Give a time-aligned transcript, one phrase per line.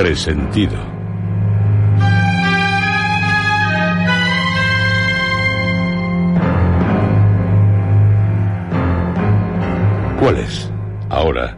[0.00, 0.78] presentido.
[10.18, 10.72] ¿Cuál es,
[11.10, 11.54] ahora,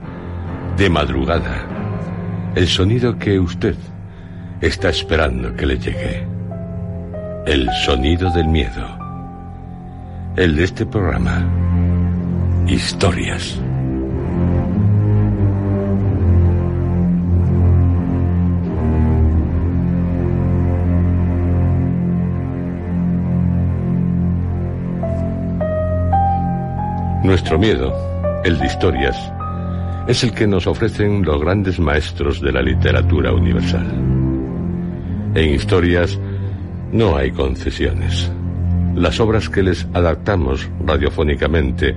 [0.77, 1.67] de madrugada,
[2.57, 3.77] el sonido que usted
[4.61, 6.27] está esperando que le llegue?
[7.47, 8.99] El sonido del miedo.
[10.35, 11.47] El de este programa.
[12.67, 13.61] Historias.
[27.23, 27.95] Nuestro miedo,
[28.43, 29.17] el de historias,
[30.09, 33.87] es el que nos ofrecen los grandes maestros de la literatura universal.
[35.33, 36.19] En historias
[36.91, 38.29] no hay concesiones.
[38.97, 41.95] Las obras que les adaptamos radiofónicamente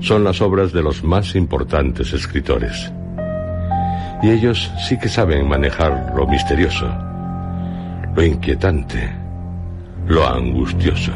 [0.00, 2.92] son las obras de los más importantes escritores.
[4.24, 6.92] Y ellos sí que saben manejar lo misterioso,
[8.16, 9.08] lo inquietante,
[10.08, 11.12] lo angustioso,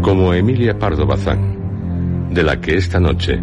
[0.00, 1.53] como Emilia Pardo Bazán
[2.34, 3.40] de la que esta noche,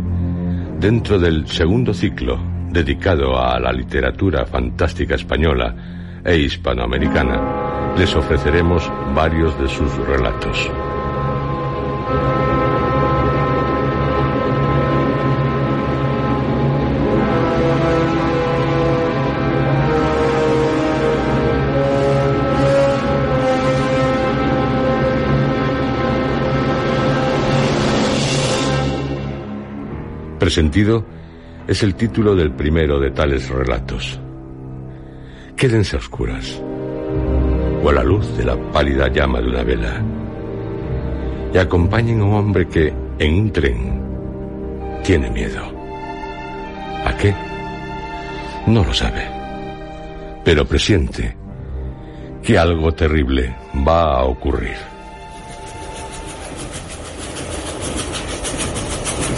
[0.77, 2.37] dentro del segundo ciclo
[2.71, 10.69] dedicado a la literatura fantástica española e hispanoamericana, les ofreceremos varios de sus relatos.
[30.41, 31.05] Presentido
[31.67, 34.19] es el título del primero de tales relatos.
[35.55, 36.59] Quédense a oscuras
[37.83, 40.01] o a la luz de la pálida llama de una vela
[41.53, 44.01] y acompañen a un hombre que en un tren
[45.03, 45.61] tiene miedo.
[47.05, 47.35] ¿A qué?
[48.65, 49.29] No lo sabe,
[50.43, 51.37] pero presiente
[52.41, 53.55] que algo terrible
[53.87, 54.90] va a ocurrir.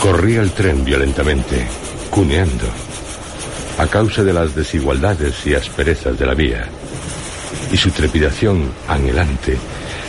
[0.03, 1.65] Corría el tren violentamente,
[2.09, 2.65] cuneando,
[3.77, 6.67] a causa de las desigualdades y asperezas de la vía,
[7.71, 9.57] y su trepidación anhelante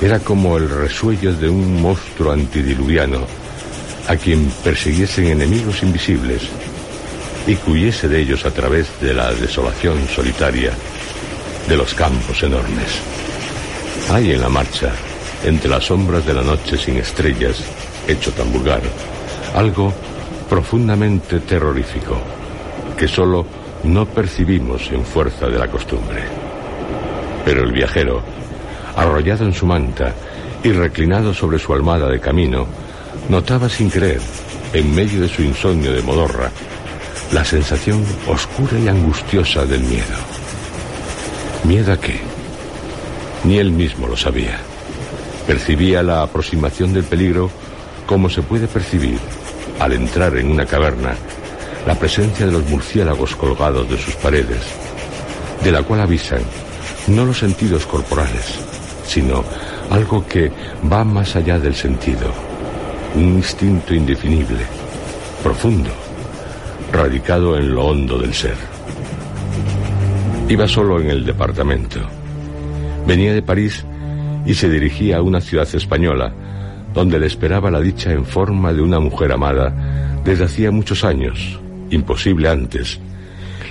[0.02, 3.20] era como el resuello de un monstruo antidiluviano
[4.08, 6.42] a quien persiguiesen enemigos invisibles
[7.46, 10.72] y cuyese de ellos a través de la desolación solitaria
[11.68, 12.98] de los campos enormes.
[14.10, 14.90] Hay en la marcha,
[15.44, 17.58] entre las sombras de la noche sin estrellas,
[18.08, 18.82] hecho tan vulgar,
[19.54, 19.92] algo
[20.48, 22.16] profundamente terrorífico
[22.98, 23.46] que solo
[23.84, 26.22] no percibimos en fuerza de la costumbre.
[27.44, 28.22] Pero el viajero,
[28.96, 30.14] arrollado en su manta
[30.62, 32.66] y reclinado sobre su almada de camino,
[33.28, 34.20] notaba sin creer,
[34.72, 36.50] en medio de su insomnio de modorra,
[37.32, 40.16] la sensación oscura y angustiosa del miedo.
[41.64, 42.20] ¿Miedo a qué?
[43.44, 44.58] Ni él mismo lo sabía.
[45.46, 47.50] Percibía la aproximación del peligro
[48.06, 49.18] como se puede percibir
[49.80, 51.14] al entrar en una caverna,
[51.86, 54.62] la presencia de los murciélagos colgados de sus paredes,
[55.62, 56.40] de la cual avisan
[57.08, 58.58] no los sentidos corporales,
[59.06, 59.44] sino
[59.90, 60.50] algo que
[60.90, 62.32] va más allá del sentido,
[63.14, 64.60] un instinto indefinible,
[65.42, 65.90] profundo,
[66.92, 68.56] radicado en lo hondo del ser.
[70.48, 72.00] Iba solo en el departamento.
[73.06, 73.84] Venía de París
[74.46, 76.32] y se dirigía a una ciudad española
[76.94, 81.60] donde le esperaba la dicha en forma de una mujer amada desde hacía muchos años,
[81.90, 83.00] imposible antes,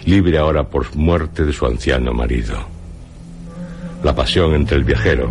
[0.05, 2.55] libre ahora por muerte de su anciano marido.
[4.03, 5.29] La pasión entre el viajero,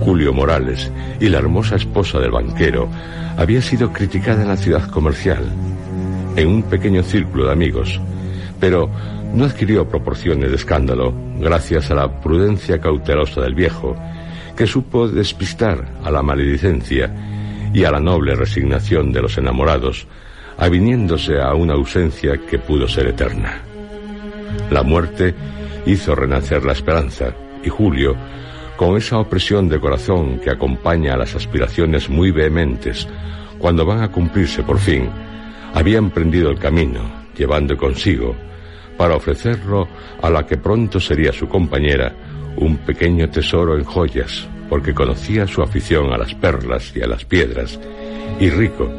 [0.00, 0.90] Julio Morales,
[1.20, 2.88] y la hermosa esposa del banquero
[3.36, 5.44] había sido criticada en la ciudad comercial,
[6.36, 8.00] en un pequeño círculo de amigos,
[8.58, 8.90] pero
[9.32, 13.96] no adquirió proporciones de escándalo gracias a la prudencia cautelosa del viejo,
[14.60, 17.10] que supo despistar a la maledicencia
[17.72, 20.06] y a la noble resignación de los enamorados,
[20.58, 23.62] aviniéndose a una ausencia que pudo ser eterna.
[24.70, 25.34] La muerte
[25.86, 27.32] hizo renacer la esperanza,
[27.64, 28.14] y Julio,
[28.76, 33.08] con esa opresión de corazón que acompaña a las aspiraciones muy vehementes
[33.58, 35.08] cuando van a cumplirse por fin,
[35.72, 37.00] había emprendido el camino,
[37.34, 38.36] llevando consigo,
[38.98, 39.88] para ofrecerlo
[40.20, 42.12] a la que pronto sería su compañera,
[42.56, 47.24] un pequeño tesoro en joyas, porque conocía su afición a las perlas y a las
[47.24, 47.78] piedras,
[48.38, 48.90] y rico,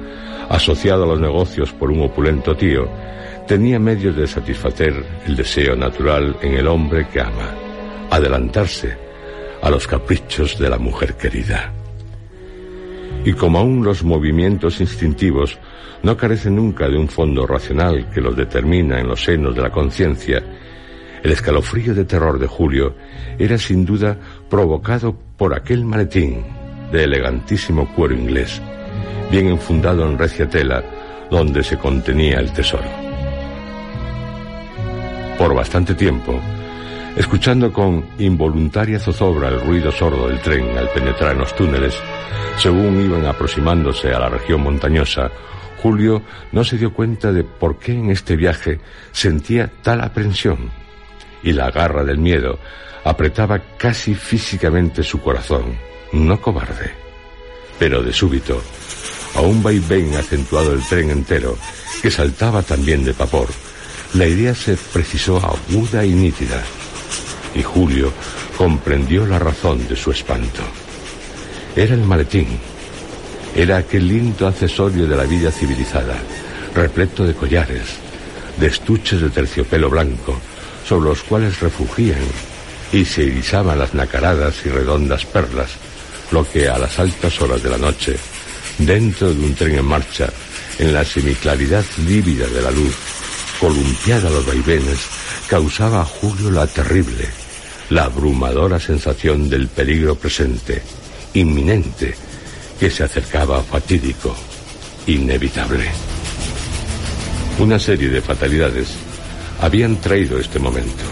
[0.50, 2.90] asociado a los negocios por un opulento tío,
[3.48, 4.94] tenía medios de satisfacer
[5.26, 7.56] el deseo natural en el hombre que ama,
[8.10, 8.98] adelantarse
[9.62, 11.74] a los caprichos de la mujer querida.
[13.24, 15.60] Y como aún los movimientos instintivos
[16.04, 19.70] no carecen nunca de un fondo racional que los determina en los senos de la
[19.70, 20.44] conciencia,
[21.24, 22.96] el escalofrío de terror de Julio
[23.38, 24.18] era sin duda
[24.50, 26.44] provocado por aquel maletín
[26.92, 28.62] de elegantísimo cuero inglés,
[29.30, 30.84] bien enfundado en recia tela,
[31.30, 32.90] donde se contenía el tesoro.
[35.38, 36.40] Por bastante tiempo,
[37.16, 41.96] escuchando con involuntaria zozobra el ruido sordo del tren al penetrar en los túneles,
[42.58, 45.32] según iban aproximándose a la región montañosa,
[45.82, 46.22] Julio
[46.52, 48.80] no se dio cuenta de por qué en este viaje
[49.12, 50.70] sentía tal aprensión,
[51.44, 52.60] y la garra del miedo
[53.04, 55.78] apretaba casi físicamente su corazón,
[56.14, 56.92] no cobarde,
[57.80, 58.62] pero de súbito,
[59.36, 61.58] a un vaivén acentuado del tren entero,
[62.02, 63.48] que saltaba también de vapor,
[64.14, 66.62] la idea se precisó aguda y nítida
[67.56, 68.12] y Julio
[68.58, 70.62] comprendió la razón de su espanto.
[71.76, 72.48] Era el maletín.
[73.56, 76.16] Era aquel lindo accesorio de la vida civilizada,
[76.74, 77.84] repleto de collares,
[78.58, 80.40] de estuches de terciopelo blanco,
[80.92, 82.20] sobre los cuales refugían
[82.92, 85.70] y se irisaban las nacaradas y redondas perlas,
[86.32, 88.18] lo que a las altas horas de la noche,
[88.78, 90.28] dentro de un tren en marcha,
[90.80, 92.94] en la semiclaridad lívida de la luz,
[93.58, 95.00] columpiada los vaivenes,
[95.48, 97.26] causaba a Julio la terrible,
[97.90, 100.82] la abrumadora sensación del peligro presente,
[101.36, 102.14] inminente,
[102.78, 104.36] que se acercaba fatídico,
[105.08, 105.90] inevitable.
[107.60, 108.90] Una serie de fatalidades
[109.62, 111.04] habían traído este momento.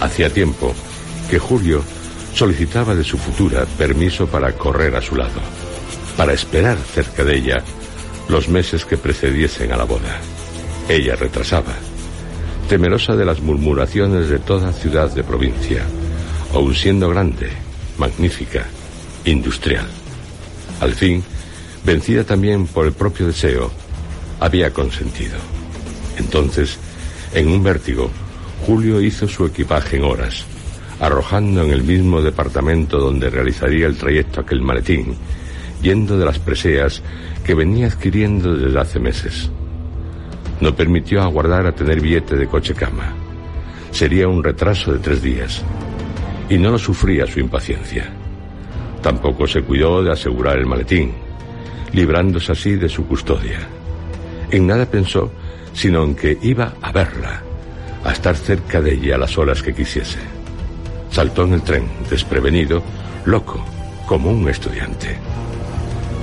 [0.00, 0.74] Hacía tiempo
[1.28, 1.82] que Julio
[2.32, 5.40] solicitaba de su futura permiso para correr a su lado,
[6.16, 7.64] para esperar cerca de ella
[8.28, 10.20] los meses que precediesen a la boda.
[10.88, 11.74] Ella retrasaba
[12.68, 15.82] temerosa de las murmuraciones de toda ciudad de provincia,
[16.54, 17.50] aun siendo grande,
[17.96, 18.66] magnífica,
[19.24, 19.86] industrial.
[20.80, 21.24] Al fin,
[21.84, 23.72] vencida también por el propio deseo,
[24.38, 25.36] había consentido.
[26.18, 26.78] Entonces,
[27.34, 28.10] en un vértigo,
[28.66, 30.44] Julio hizo su equipaje en horas,
[31.00, 35.16] arrojando en el mismo departamento donde realizaría el trayecto aquel maletín,
[35.82, 37.02] yendo de las preseas
[37.44, 39.50] que venía adquiriendo desde hace meses
[40.60, 43.12] no permitió aguardar a tener billete de coche-cama.
[43.90, 45.62] Sería un retraso de tres días.
[46.48, 48.10] Y no lo sufría su impaciencia.
[49.02, 51.12] Tampoco se cuidó de asegurar el maletín,
[51.92, 53.60] librándose así de su custodia.
[54.50, 55.30] En nada pensó,
[55.72, 57.42] sino en que iba a verla,
[58.04, 60.18] a estar cerca de ella a las horas que quisiese.
[61.10, 62.82] Saltó en el tren, desprevenido,
[63.24, 63.64] loco,
[64.06, 65.16] como un estudiante.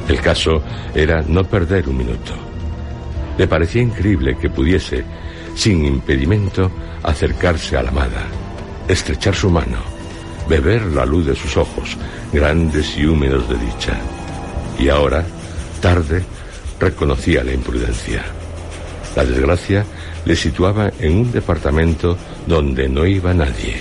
[0.08, 0.62] El caso
[0.93, 2.34] era no perder un minuto.
[3.38, 5.03] Le parecía increíble que pudiese,
[5.55, 6.72] sin impedimento,
[7.03, 8.25] acercarse a la amada,
[8.88, 9.77] estrechar su mano,
[10.48, 11.98] beber la luz de sus ojos,
[12.31, 14.00] grandes y húmedos de dicha.
[14.79, 15.25] Y ahora,
[15.81, 16.24] tarde,
[16.79, 18.24] reconocía la imprudencia.
[19.15, 19.86] La desgracia
[20.25, 23.77] le situaba en un departamento donde no iba nadie.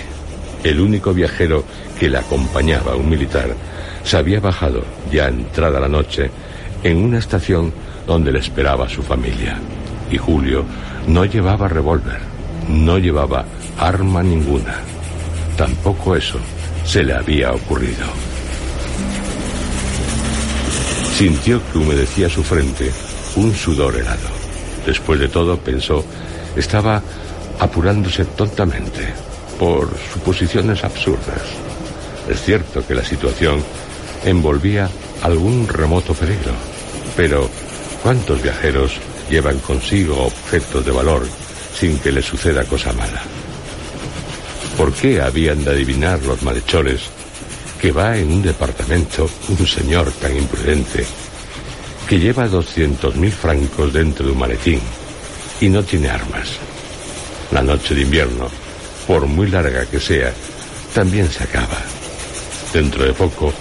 [0.63, 1.63] El único viajero
[1.99, 3.49] que le acompañaba, un militar,
[4.03, 6.29] se había bajado, ya entrada la noche,
[6.83, 7.73] en una estación
[8.07, 9.57] donde le esperaba su familia.
[10.09, 10.63] Y Julio
[11.07, 12.19] no llevaba revólver,
[12.69, 13.45] no llevaba
[13.77, 14.75] arma ninguna.
[15.57, 16.39] Tampoco eso
[16.85, 18.05] se le había ocurrido.
[21.17, 22.91] Sintió que humedecía su frente
[23.35, 24.34] un sudor helado.
[24.85, 26.03] Después de todo, pensó,
[26.55, 27.01] estaba
[27.59, 29.07] apurándose tontamente
[29.59, 31.41] por suposiciones absurdas.
[32.29, 33.63] Es cierto que la situación
[34.23, 34.89] envolvía
[35.21, 36.51] algún remoto peligro,
[37.15, 37.49] pero
[38.05, 38.91] ¿Cuántos viajeros
[39.31, 41.23] llevan consigo objetos de valor
[41.75, 43.19] sin que les suceda cosa mala?
[44.77, 47.01] ¿Por qué habían de adivinar los malhechores
[47.81, 51.03] que va en un departamento un señor tan imprudente
[52.07, 54.79] que lleva doscientos mil francos dentro de un maletín
[55.59, 56.49] y no tiene armas?
[57.51, 58.49] La noche de invierno,
[59.07, 60.33] por muy larga que sea,
[60.93, 61.77] también se acaba.
[62.73, 63.53] Dentro de poco,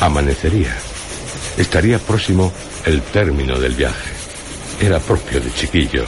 [0.00, 0.74] amanecería.
[1.56, 2.52] Estaría próximo
[2.86, 4.10] el término del viaje.
[4.80, 6.04] Era propio de chiquillo,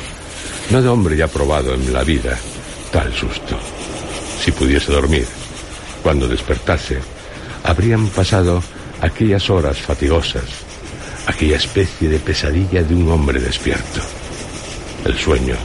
[0.71, 2.39] no de hombre ya probado en la vida,
[2.91, 3.59] tal susto.
[4.43, 5.27] Si pudiese dormir,
[6.03, 6.99] cuando despertase,
[7.63, 8.63] habrían pasado
[9.01, 10.45] aquellas horas fatigosas,
[11.27, 14.01] aquella especie de pesadilla de un hombre despierto.
[15.05, 15.57] El sueño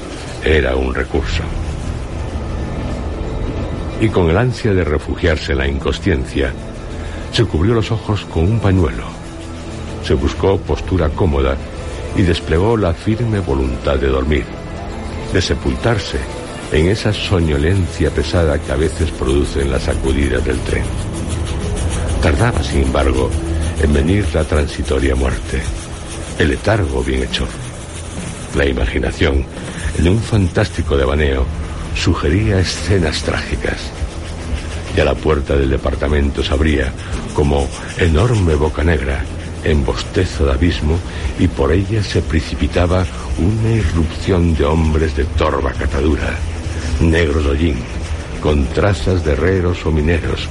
[0.44, 1.44] era un recurso.
[4.02, 6.54] Y con el ansia de refugiarse en la inconsciencia,
[7.32, 9.04] se cubrió los ojos con un pañuelo.
[10.04, 11.58] Se buscó postura cómoda
[12.16, 14.46] y desplegó la firme voluntad de dormir,
[15.34, 16.18] de sepultarse
[16.72, 20.84] en esa soñolencia pesada que a veces producen las sacudidas del tren.
[22.22, 23.30] Tardaba, sin embargo,
[23.82, 25.62] en venir la transitoria muerte,
[26.38, 27.48] el letargo bienhechor.
[28.56, 29.46] La imaginación,
[29.98, 31.46] en un fantástico devaneo,
[31.96, 33.78] sugería escenas trágicas.
[34.96, 36.92] Y a la puerta del departamento se abría,
[37.34, 37.68] como
[37.98, 39.24] enorme boca negra,
[39.64, 41.00] en bostezo de abismo,
[41.38, 43.06] y por ella se precipitaba
[43.38, 46.38] una irrupción de hombres de torva catadura,
[47.00, 47.78] negros hollín,
[48.42, 50.50] con trazas de herreros o mineros,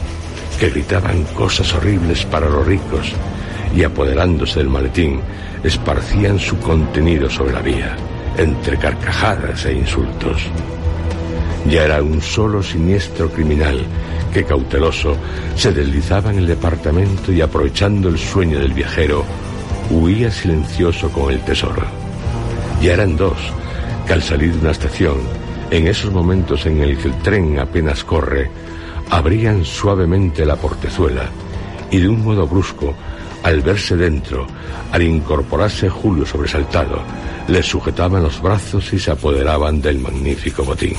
[0.59, 3.13] que gritaban cosas horribles para los ricos
[3.75, 5.21] y apoderándose del maletín,
[5.63, 7.97] esparcían su contenido sobre la vía,
[8.37, 10.43] entre carcajadas e insultos.
[11.69, 13.85] Ya era un solo siniestro criminal
[14.33, 15.17] que cauteloso
[15.55, 19.25] se deslizaba en el departamento y aprovechando el sueño del viajero,
[19.91, 21.83] huía silencioso con el tesoro.
[22.81, 23.39] Ya eran dos,
[24.07, 25.17] que al salir de una estación,
[25.71, 28.51] en esos momentos en el que el tren apenas corre,
[29.11, 31.31] abrían suavemente la portezuela
[31.91, 32.95] y de un modo brusco,
[33.43, 34.47] al verse dentro,
[34.93, 37.03] al incorporarse Julio sobresaltado,
[37.47, 40.97] le sujetaban los brazos y se apoderaban del magnífico botín.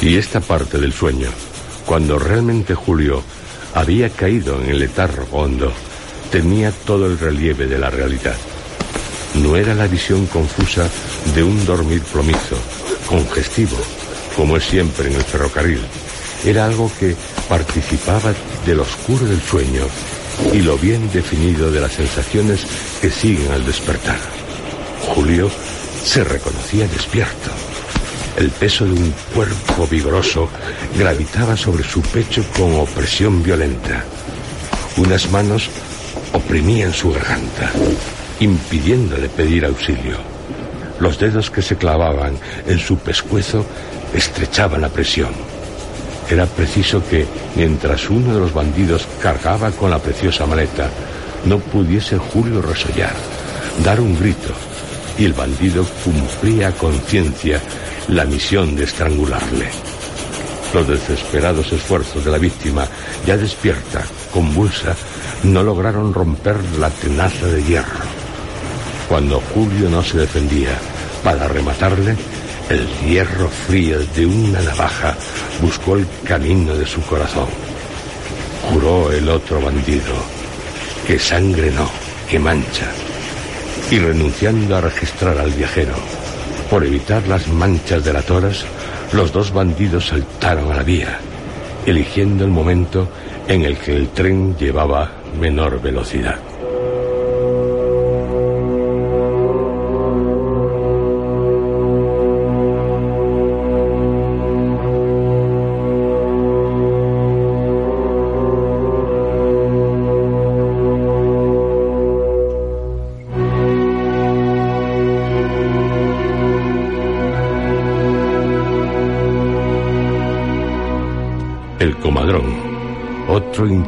[0.00, 1.28] Y esta parte del sueño,
[1.84, 3.22] cuando realmente Julio
[3.74, 5.72] había caído en el letargo hondo,
[6.30, 8.36] tenía todo el relieve de la realidad.
[9.42, 10.88] No era la visión confusa
[11.34, 12.56] de un dormir plomizo,
[13.06, 13.76] congestivo,
[14.36, 15.80] como es siempre en el ferrocarril.
[16.44, 17.14] Era algo que
[17.48, 18.32] participaba
[18.64, 19.86] del oscuro del sueño
[20.52, 22.66] y lo bien definido de las sensaciones
[23.00, 24.18] que siguen al despertar.
[25.14, 25.50] Julio
[26.04, 27.50] se reconocía despierto.
[28.36, 30.48] El peso de un cuerpo vigoroso
[30.96, 34.04] gravitaba sobre su pecho con opresión violenta.
[34.96, 35.68] Unas manos
[36.32, 37.70] oprimían su garganta,
[38.38, 40.16] impidiéndole pedir auxilio.
[41.00, 43.64] Los dedos que se clavaban en su pescuezo
[44.14, 45.30] estrechaban la presión.
[46.28, 47.26] Era preciso que,
[47.56, 50.88] mientras uno de los bandidos cargaba con la preciosa maleta,
[51.44, 53.14] no pudiese Julio resollar,
[53.84, 54.52] dar un grito,
[55.18, 57.60] y el bandido cumplía a conciencia
[58.08, 59.68] la misión de estrangularle.
[60.72, 62.86] Los desesperados esfuerzos de la víctima,
[63.26, 64.94] ya despierta, convulsa,
[65.42, 68.04] no lograron romper la tenaza de hierro.
[69.08, 70.78] Cuando Julio no se defendía,
[71.24, 72.16] para rematarle,
[72.70, 75.16] el hierro frío de una navaja
[75.60, 77.48] buscó el camino de su corazón.
[78.70, 80.14] Juró el otro bandido,
[81.06, 81.90] que sangre no,
[82.28, 82.86] que mancha.
[83.90, 85.94] Y renunciando a registrar al viajero,
[86.70, 88.64] por evitar las manchas de delatoras,
[89.12, 91.18] los dos bandidos saltaron a la vía,
[91.86, 93.08] eligiendo el momento
[93.48, 95.10] en el que el tren llevaba
[95.40, 96.49] menor velocidad.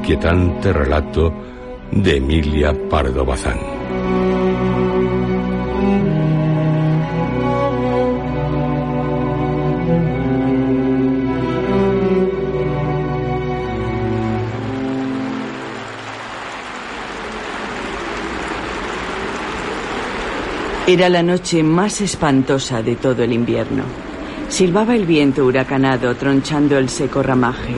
[0.02, 1.32] Inquietante relato
[1.92, 3.61] de Emilia Pardo Bazán.
[20.85, 23.85] Era la noche más espantosa de todo el invierno.
[24.49, 27.76] Silbaba el viento huracanado, tronchando el seco ramaje.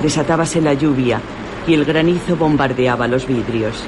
[0.00, 1.20] Desatábase la lluvia
[1.66, 3.84] y el granizo bombardeaba los vidrios.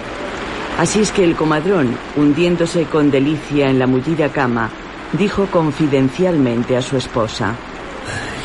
[0.79, 4.71] Así es que el comadrón, hundiéndose con delicia en la mullida cama,
[5.13, 7.55] dijo confidencialmente a su esposa.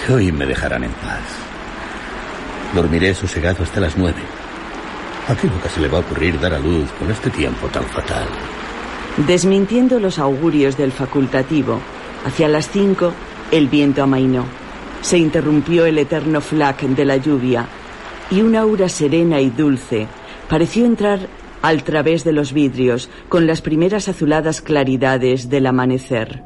[0.10, 1.22] Hoy me dejarán en paz.
[2.74, 4.22] Dormiré sosegado hasta las nueve.
[5.28, 7.84] ¿A qué nunca se le va a ocurrir dar a luz con este tiempo tan
[7.84, 8.28] fatal?
[9.18, 11.80] Desmintiendo los augurios del facultativo,
[12.26, 13.14] hacia las cinco
[13.52, 14.46] El viento amainó.
[15.02, 17.68] Se interrumpió el eterno flac de la lluvia
[18.32, 20.08] y una aura serena y dulce
[20.50, 21.20] pareció entrar
[21.62, 26.44] al través de los vidrios con las primeras azuladas claridades del amanecer.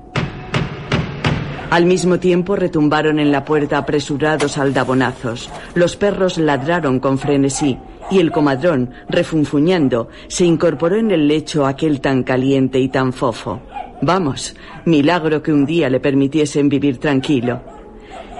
[1.70, 5.50] Al mismo tiempo retumbaron en la puerta apresurados aldabonazos.
[5.74, 7.78] Los perros ladraron con frenesí
[8.12, 13.62] y el comadrón, refunfuñando, se incorporó en el lecho aquel tan caliente y tan fofo.
[14.02, 17.62] Vamos, milagro que un día le permitiesen vivir tranquilo.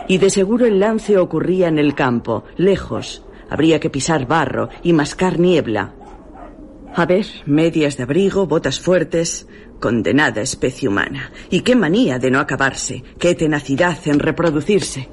[0.08, 3.25] Y de seguro el lance ocurría en el campo, lejos.
[3.50, 5.94] Habría que pisar barro y mascar niebla.
[6.96, 9.48] A ver, medias de abrigo, botas fuertes.
[9.80, 11.32] Condenada especie humana.
[11.50, 15.10] Y qué manía de no acabarse, qué tenacidad en reproducirse.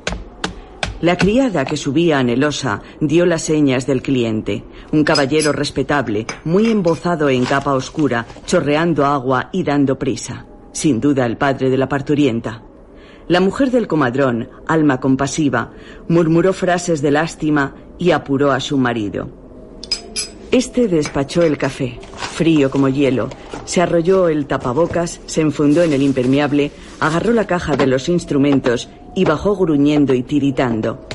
[1.00, 7.28] La criada que subía anhelosa dio las señas del cliente, un caballero respetable, muy embozado
[7.28, 10.46] en capa oscura, chorreando agua y dando prisa.
[10.70, 12.62] Sin duda el padre de la parturienta.
[13.26, 15.72] La mujer del comadrón, alma compasiva,
[16.06, 19.28] murmuró frases de lástima y apuró a su marido.
[20.50, 23.28] Este despachó el café, frío como hielo,
[23.64, 28.88] se arrolló el tapabocas, se enfundó en el impermeable, agarró la caja de los instrumentos
[29.14, 31.06] y bajó gruñendo y tiritando.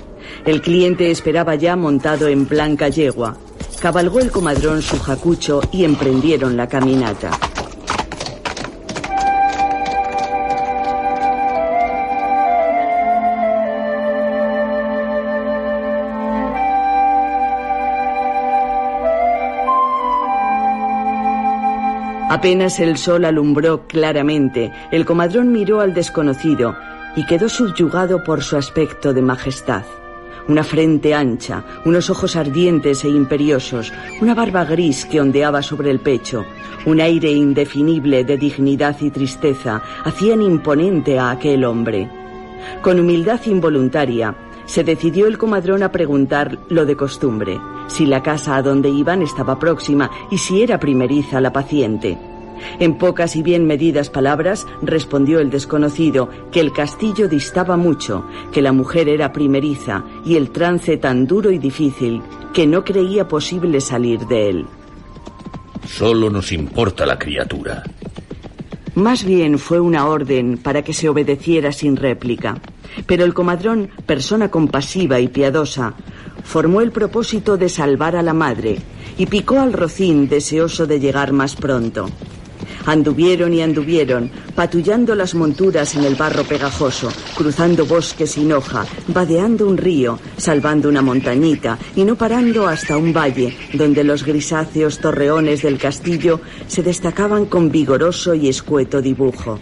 [0.45, 3.37] El cliente esperaba ya montado en blanca yegua.
[3.79, 7.31] Cabalgó el comadrón su jacucho y emprendieron la caminata.
[22.37, 26.75] Apenas el sol alumbró claramente, el comadrón miró al desconocido
[27.15, 29.81] y quedó subyugado por su aspecto de majestad.
[30.47, 33.91] Una frente ancha, unos ojos ardientes e imperiosos,
[34.21, 36.45] una barba gris que ondeaba sobre el pecho,
[36.85, 42.07] un aire indefinible de dignidad y tristeza hacían imponente a aquel hombre.
[42.83, 44.35] Con humildad involuntaria,
[44.67, 49.23] se decidió el comadrón a preguntar lo de costumbre, si la casa a donde iban
[49.23, 52.26] estaba próxima y si era primeriza la paciente.
[52.79, 58.61] En pocas y bien medidas palabras respondió el desconocido que el castillo distaba mucho, que
[58.61, 62.21] la mujer era primeriza y el trance tan duro y difícil
[62.53, 64.65] que no creía posible salir de él.
[65.87, 67.83] Solo nos importa la criatura.
[68.95, 72.59] Más bien fue una orden para que se obedeciera sin réplica.
[73.05, 75.93] Pero el comadrón, persona compasiva y piadosa,
[76.43, 78.79] formó el propósito de salvar a la madre
[79.17, 82.09] y picó al rocín deseoso de llegar más pronto.
[82.87, 89.67] Anduvieron y anduvieron, patullando las monturas en el barro pegajoso, cruzando bosques sin hoja, vadeando
[89.67, 95.63] un río, salvando una montañita y no parando hasta un valle donde los grisáceos torreones
[95.63, 99.59] del castillo se destacaban con vigoroso y escueto dibujo.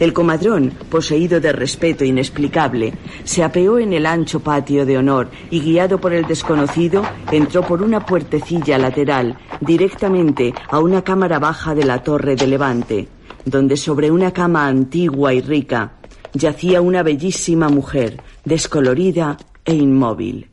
[0.00, 5.60] El comadrón, poseído de respeto inexplicable, se apeó en el ancho patio de honor y,
[5.60, 11.84] guiado por el desconocido, entró por una puertecilla lateral directamente a una cámara baja de
[11.84, 13.08] la torre de Levante,
[13.44, 15.92] donde sobre una cama antigua y rica
[16.32, 19.36] yacía una bellísima mujer, descolorida
[19.66, 20.48] e inmóvil.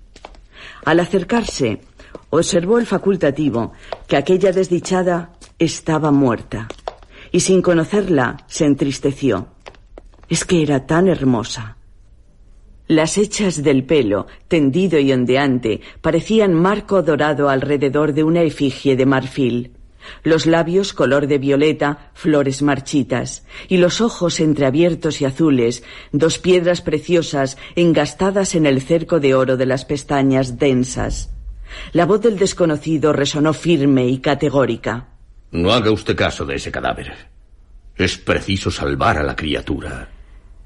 [0.84, 1.80] Al acercarse,
[2.32, 3.72] observó el facultativo
[4.10, 6.68] que aquella desdichada estaba muerta
[7.38, 9.50] y sin conocerla se entristeció.
[10.28, 11.78] Es que era tan hermosa.
[12.88, 19.06] Las hechas del pelo, tendido y ondeante, parecían marco dorado alrededor de una efigie de
[19.06, 19.74] marfil.
[20.24, 26.82] Los labios color de violeta, flores marchitas, y los ojos entreabiertos y azules, dos piedras
[26.82, 31.30] preciosas engastadas en el cerco de oro de las pestañas densas.
[31.94, 35.10] La voz del desconocido resonó firme y categórica.
[35.52, 37.14] No haga usted caso de ese cadáver.
[37.96, 40.10] Es preciso salvar a la criatura.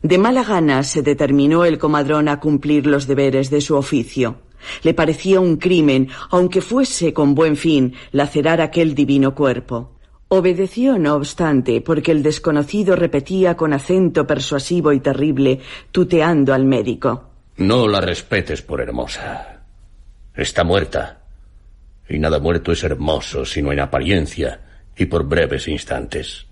[0.02, 4.42] De mala gana se determinó el comadrón a cumplir los deberes de su oficio.
[4.84, 9.98] Le parecía un crimen, aunque fuese con buen fin, lacerar aquel divino cuerpo.
[10.28, 15.60] Obedeció, no obstante, porque el desconocido repetía con acento persuasivo y terrible,
[15.92, 17.30] tuteando al médico.
[17.58, 19.62] No la respetes por hermosa.
[20.34, 21.22] Está muerta.
[22.10, 24.71] Y nada muerto es hermoso, sino en apariencia
[25.02, 26.46] y por breves instantes.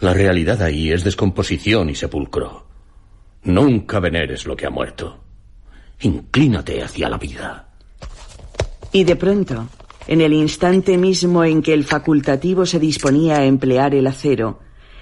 [0.00, 2.66] La realidad ahí es descomposición y sepulcro.
[3.44, 5.18] Nunca veneres lo que ha muerto.
[6.00, 7.68] Inclínate hacia la vida.
[8.92, 9.68] Y de pronto,
[10.06, 14.60] en el instante mismo en que el facultativo se disponía a emplear el acero,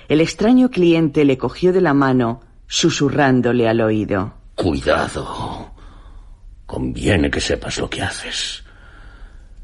[0.09, 4.35] el extraño cliente le cogió de la mano, susurrándole al oído.
[4.55, 5.73] Cuidado.
[6.67, 8.63] Conviene que sepas lo que haces.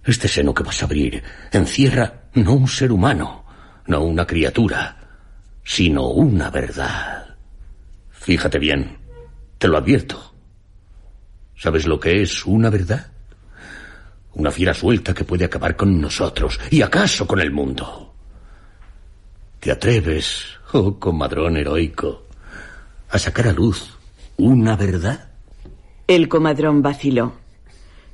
[0.07, 3.45] Este seno que vas a abrir encierra no un ser humano,
[3.87, 4.97] no una criatura,
[5.65, 7.37] sino una verdad.
[8.11, 8.99] Fíjate bien,
[9.59, 10.33] te lo advierto.
[11.57, 13.11] ¿Sabes lo que es una verdad?
[14.35, 18.15] Una fiera suelta que puede acabar con nosotros y acaso con el mundo.
[19.59, 22.29] ¿Te atreves, oh comadrón heroico,
[23.11, 23.97] a sacar a luz
[24.37, 25.31] una verdad?
[26.07, 27.46] El comadrón vaciló.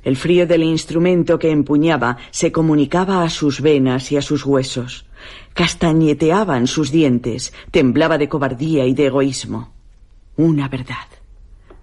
[0.03, 5.05] El frío del instrumento que empuñaba se comunicaba a sus venas y a sus huesos.
[5.53, 9.73] Castañeteaban sus dientes, temblaba de cobardía y de egoísmo.
[10.35, 11.07] Una verdad.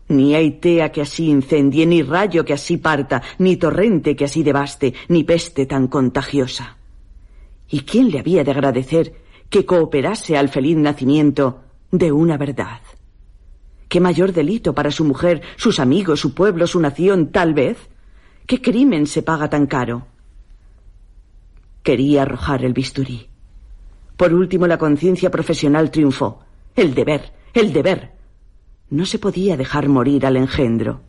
[0.09, 4.43] Ni hay tea que así incendie, ni rayo que así parta, ni torrente que así
[4.43, 6.77] devaste, ni peste tan contagiosa.
[7.71, 9.15] ¿Y quién le había de agradecer
[9.49, 11.61] que cooperase al feliz nacimiento
[11.93, 12.81] de una verdad?
[13.89, 17.90] ¿Qué mayor delito para su mujer, sus amigos, su pueblo, su nación, tal vez?
[18.47, 20.07] ¿Qué crimen se paga tan caro?
[21.83, 23.29] Quería arrojar el bisturí.
[24.17, 26.41] Por último, la conciencia profesional triunfó.
[26.77, 28.13] El deber, el deber.
[28.91, 31.01] No se podía dejar morir al engendro.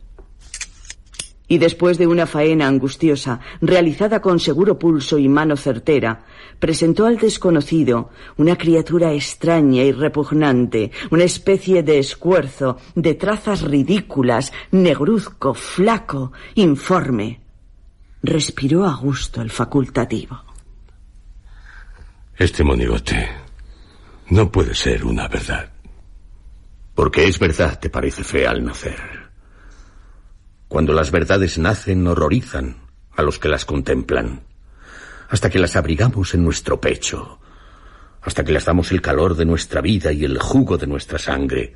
[1.52, 6.24] Y después de una faena angustiosa, realizada con seguro pulso y mano certera,
[6.58, 14.50] presentó al desconocido una criatura extraña y repugnante, una especie de escuerzo, de trazas ridículas,
[14.70, 17.42] negruzco, flaco, informe.
[18.22, 20.42] Respiró a gusto el facultativo.
[22.34, 23.28] Este monigote
[24.30, 25.70] no puede ser una verdad.
[26.94, 29.21] Porque es verdad, te parece fea al nacer.
[30.72, 32.76] Cuando las verdades nacen, horrorizan
[33.14, 34.40] a los que las contemplan,
[35.28, 37.40] hasta que las abrigamos en nuestro pecho,
[38.22, 41.74] hasta que les damos el calor de nuestra vida y el jugo de nuestra sangre,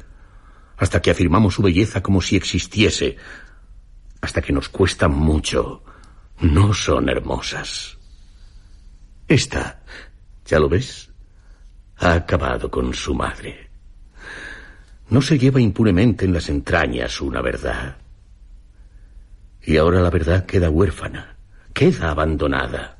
[0.79, 3.19] hasta que afirmamos su belleza como si existiese,
[4.23, 5.85] hasta que nos cuesta mucho,
[6.41, 7.99] no son hermosas.
[9.29, 9.83] Esta,
[10.47, 11.11] ya lo ves,
[11.99, 13.69] ha acabado con su madre.
[15.11, 17.99] No se lleva impunemente en las entrañas una verdad.
[19.67, 21.37] Y ahora la verdad queda huérfana,
[21.75, 22.99] queda abandonada.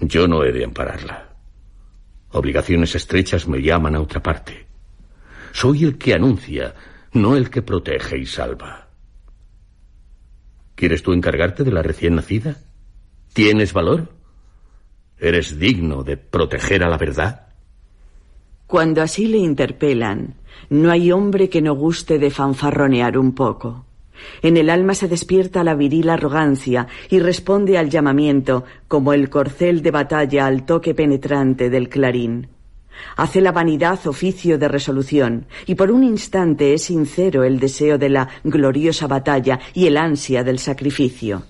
[0.00, 1.36] Yo no he de ampararla.
[2.32, 4.66] Obligaciones estrechas me llaman a otra parte.
[5.52, 6.74] Soy el que anuncia,
[7.12, 8.88] no el que protege y salva.
[10.74, 12.56] ¿Quieres tú encargarte de la recién nacida?
[13.32, 14.08] ¿Tienes valor?
[15.16, 17.46] ¿Eres digno de proteger a la verdad?
[18.66, 20.34] Cuando así le interpelan,
[20.70, 23.86] no hay hombre que no guste de fanfarronear un poco.
[24.42, 29.82] En el alma se despierta la viril arrogancia y responde al llamamiento como el corcel
[29.82, 32.48] de batalla al toque penetrante del clarín.
[33.16, 38.08] Hace la vanidad oficio de resolución, y por un instante es sincero el deseo de
[38.08, 41.44] la gloriosa batalla y el ansia del sacrificio.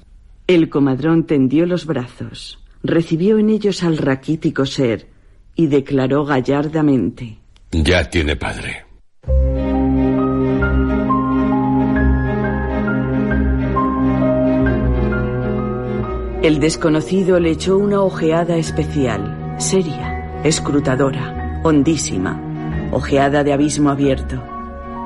[0.47, 5.07] El comadrón tendió los brazos, recibió en ellos al raquítico ser,
[5.55, 7.39] y declaró gallardamente.
[7.71, 8.92] Ya tiene padre.
[16.43, 22.43] El desconocido le echó una ojeada especial, seria, escrutadora, hondísima,
[22.91, 24.43] ojeada de abismo abierto.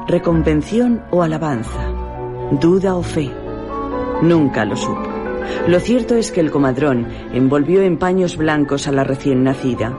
[0.08, 1.92] Recompensión o alabanza,
[2.52, 3.30] duda o fe.
[4.22, 5.06] Nunca lo supo.
[5.68, 9.94] Lo cierto es que el comadrón envolvió en paños blancos a la recién nacida,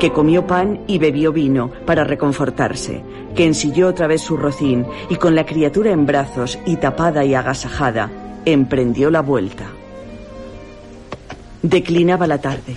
[0.00, 3.04] que comió pan y bebió vino para reconfortarse,
[3.36, 7.34] que ensilló otra vez su rocín y con la criatura en brazos y tapada y
[7.34, 8.10] agasajada,
[8.44, 9.66] emprendió la vuelta.
[11.62, 12.74] Declinaba la tarde.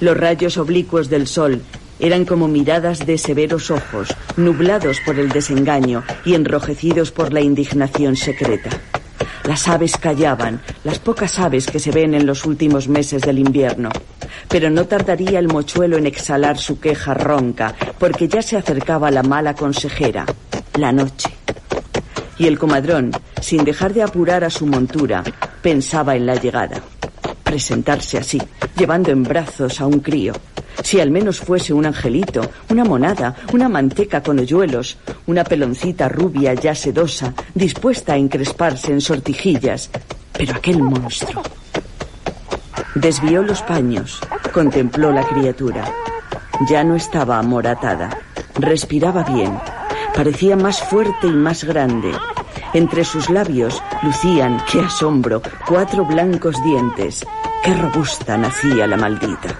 [0.00, 1.62] Los rayos oblicuos del sol
[2.00, 8.16] eran como miradas de severos ojos, nublados por el desengaño y enrojecidos por la indignación
[8.16, 8.70] secreta.
[9.44, 13.90] Las aves callaban, las pocas aves que se ven en los últimos meses del invierno.
[14.48, 19.22] Pero no tardaría el mochuelo en exhalar su queja ronca, porque ya se acercaba la
[19.22, 20.26] mala consejera,
[20.74, 21.30] la noche.
[22.36, 25.24] Y el comadrón, sin dejar de apurar a su montura,
[25.62, 26.82] pensaba en la llegada.
[27.48, 28.38] Presentarse así,
[28.76, 30.34] llevando en brazos a un crío,
[30.82, 36.52] si al menos fuese un angelito, una monada, una manteca con hoyuelos, una peloncita rubia
[36.52, 39.88] ya sedosa, dispuesta a encresparse en sortijillas.
[40.30, 41.42] Pero aquel monstruo.
[42.94, 44.20] Desvió los paños,
[44.52, 45.90] contempló la criatura.
[46.68, 48.10] Ya no estaba amoratada.
[48.56, 49.58] Respiraba bien.
[50.14, 52.12] Parecía más fuerte y más grande.
[52.74, 57.26] Entre sus labios lucían, qué asombro, cuatro blancos dientes.
[57.64, 59.56] Qué robusta nacía la maldita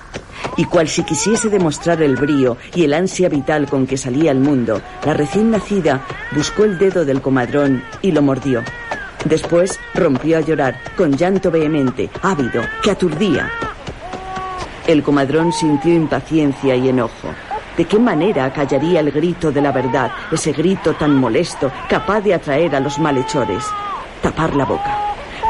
[0.58, 4.40] y cual si quisiese demostrar el brío y el ansia vital con que salía al
[4.40, 8.64] mundo, la recién nacida buscó el dedo del comadrón y lo mordió.
[9.24, 13.48] Después rompió a llorar, con llanto vehemente, ávido, que aturdía.
[14.86, 17.28] El comadrón sintió impaciencia y enojo.
[17.78, 22.34] ¿De qué manera callaría el grito de la verdad, ese grito tan molesto, capaz de
[22.34, 23.64] atraer a los malhechores?
[24.20, 24.98] Tapar la boca.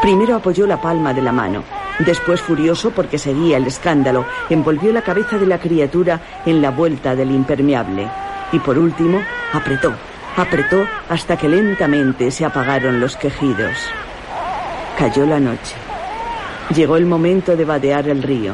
[0.03, 1.65] Primero apoyó la palma de la mano.
[2.01, 7.17] Después, furioso porque seguía el escándalo, envolvió la cabeza de la criatura en la vuelta
[7.17, 8.07] del impermeable.
[8.53, 9.23] Y por último,
[9.55, 9.95] apretó,
[10.37, 13.75] apretó hasta que lentamente se apagaron los quejidos.
[14.99, 15.75] Cayó la noche.
[16.75, 18.53] Llegó el momento de vadear el río.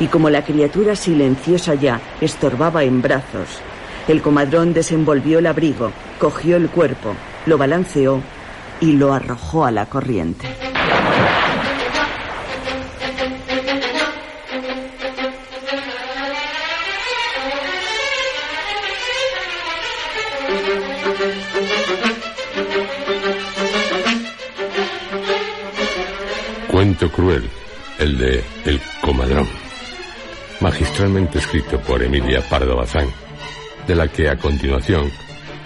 [0.00, 3.60] Y como la criatura silenciosa ya estorbaba en brazos,
[4.08, 7.14] el comadrón desenvolvió el abrigo, cogió el cuerpo,
[7.46, 8.20] lo balanceó
[8.80, 10.48] y lo arrojó a la corriente.
[26.74, 27.48] Cuento cruel,
[27.98, 29.48] el de El Comadrón,
[30.64, 33.06] magistralmente escrito por Emilia Pardo Bazán,
[33.86, 35.12] de la que a continuación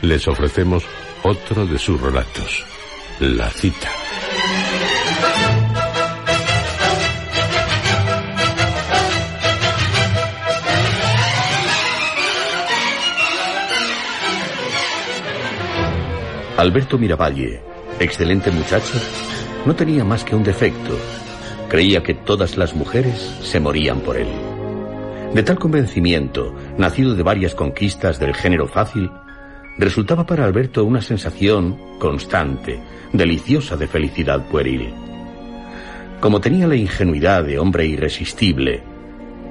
[0.03, 0.83] les ofrecemos
[1.23, 2.65] otro de sus relatos,
[3.21, 3.89] La cita.
[16.57, 17.63] Alberto Miravalle,
[18.01, 18.95] excelente muchacho,
[19.65, 20.99] no tenía más que un defecto.
[21.69, 24.48] Creía que todas las mujeres se morían por él.
[25.35, 29.11] De tal convencimiento, nacido de varias conquistas del género fácil,
[29.77, 32.81] resultaba para Alberto una sensación constante,
[33.13, 34.93] deliciosa de felicidad pueril.
[36.21, 38.83] Como tenía la ingenuidad de hombre irresistible,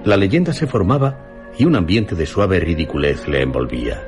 [0.04, 1.20] la leyenda se formaba
[1.58, 4.04] y un ambiente de suave ridiculez le envolvía.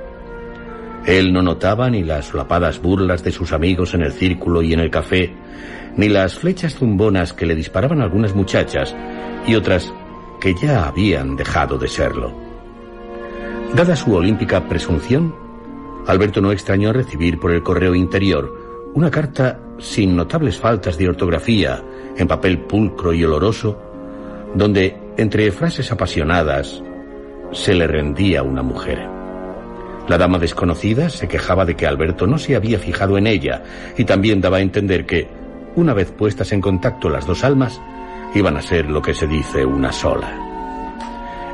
[1.06, 4.80] Él no notaba ni las solapadas burlas de sus amigos en el círculo y en
[4.80, 5.34] el café,
[5.96, 8.96] ni las flechas zumbonas que le disparaban algunas muchachas
[9.48, 9.94] y otras
[10.39, 12.34] que ya habían dejado de serlo.
[13.75, 15.36] Dada su olímpica presunción,
[16.08, 21.84] Alberto no extrañó recibir por el correo interior una carta sin notables faltas de ortografía,
[22.17, 23.80] en papel pulcro y oloroso,
[24.56, 26.84] donde, entre frases apasionadas,
[27.52, 29.08] se le rendía una mujer.
[30.08, 33.63] La dama desconocida se quejaba de que Alberto no se había fijado en ella
[33.95, 35.28] y también daba a entender que,
[35.75, 37.80] una vez puestas en contacto las dos almas,
[38.34, 40.50] iban a ser lo que se dice una sola.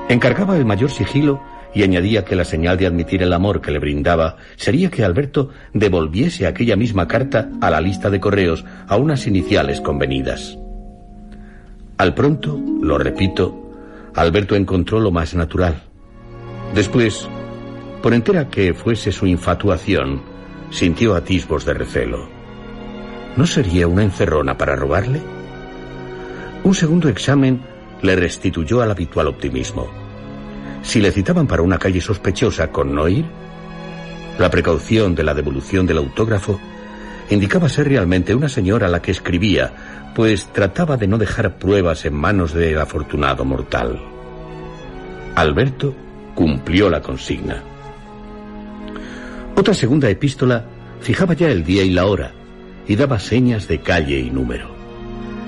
[0.10, 1.42] Encargaba el mayor sigilo
[1.74, 5.50] y añadía que la señal de admitir el amor que le brindaba sería que Alberto
[5.74, 10.58] devolviese aquella misma carta a la lista de correos a unas iniciales convenidas.
[11.98, 13.72] Al pronto, lo repito,
[14.16, 15.84] Alberto encontró lo más natural.
[16.74, 17.28] Después,
[18.02, 20.22] por entera que fuese su infatuación,
[20.70, 22.30] sintió atisbos de recelo.
[23.36, 25.35] ¿No sería una encerrona para robarle?
[26.66, 27.62] Un segundo examen
[28.02, 29.88] le restituyó al habitual optimismo.
[30.82, 33.24] Si le citaban para una calle sospechosa con no ir,
[34.40, 36.60] la precaución de la devolución del autógrafo
[37.30, 42.04] indicaba ser realmente una señora a la que escribía, pues trataba de no dejar pruebas
[42.06, 44.02] en manos del afortunado mortal.
[45.36, 45.94] Alberto
[46.34, 47.62] cumplió la consigna.
[49.56, 50.66] Otra segunda epístola
[51.00, 52.32] fijaba ya el día y la hora
[52.88, 54.75] y daba señas de calle y número.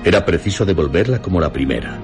[0.04, 1.98] Era preciso devolverla como la primera.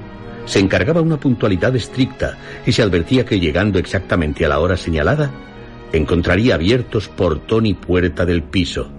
[0.46, 5.30] Se encargaba una puntualidad estricta y se advertía que llegando exactamente a la hora señalada,
[5.92, 8.90] encontraría abiertos portón y puerta del piso.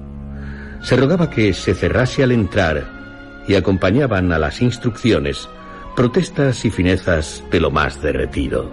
[0.81, 5.47] Se rogaba que se cerrase al entrar y acompañaban a las instrucciones
[5.95, 8.69] protestas y finezas de lo más derretido.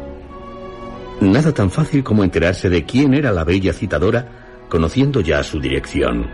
[1.21, 4.27] Nada tan fácil como enterarse de quién era la bella citadora,
[4.69, 6.29] conociendo ya su dirección.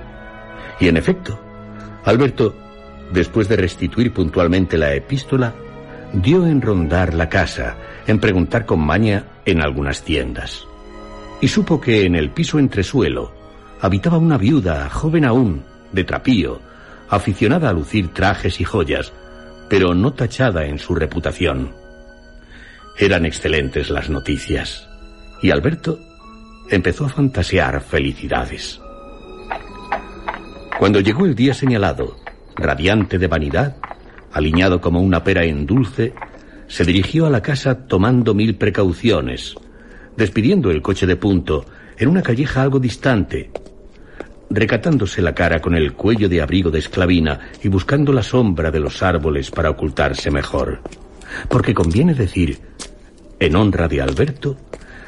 [0.80, 1.38] Y en efecto,
[2.04, 2.54] Alberto,
[3.12, 5.54] después de restituir puntualmente la epístola,
[6.12, 10.66] dio en rondar la casa, en preguntar con maña en algunas tiendas.
[11.40, 13.32] Y supo que en el piso entresuelo
[13.80, 16.60] habitaba una viuda, joven aún, de trapío,
[17.08, 19.12] aficionada a lucir trajes y joyas,
[19.68, 21.72] pero no tachada en su reputación.
[22.98, 24.88] Eran excelentes las noticias.
[25.40, 26.00] Y Alberto
[26.68, 28.80] empezó a fantasear felicidades.
[30.78, 32.16] Cuando llegó el día señalado,
[32.58, 33.76] radiante de vanidad,
[34.32, 36.12] aliñado como una pera en dulce,
[36.66, 39.54] se dirigió a la casa tomando mil precauciones,
[40.16, 41.64] despidiendo el coche de punto
[41.96, 43.50] en una calleja algo distante,
[44.50, 48.80] recatándose la cara con el cuello de abrigo de esclavina y buscando la sombra de
[48.80, 50.80] los árboles para ocultarse mejor.
[51.48, 52.58] Porque conviene decir
[53.40, 54.56] en honra de Alberto,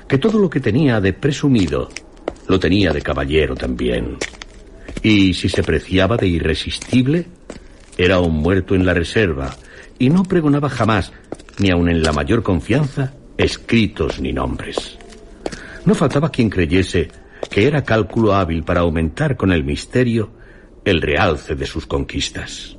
[0.07, 1.89] que todo lo que tenía de presumido
[2.49, 4.17] lo tenía de caballero también.
[5.03, 7.27] Y si se preciaba de irresistible,
[7.97, 9.57] era un muerto en la reserva
[9.99, 11.13] y no pregonaba jamás,
[11.59, 14.99] ni aun en la mayor confianza, escritos ni nombres.
[15.85, 17.11] No faltaba quien creyese
[17.51, 20.31] que era cálculo hábil para aumentar con el misterio
[20.85, 22.77] el realce de sus conquistas.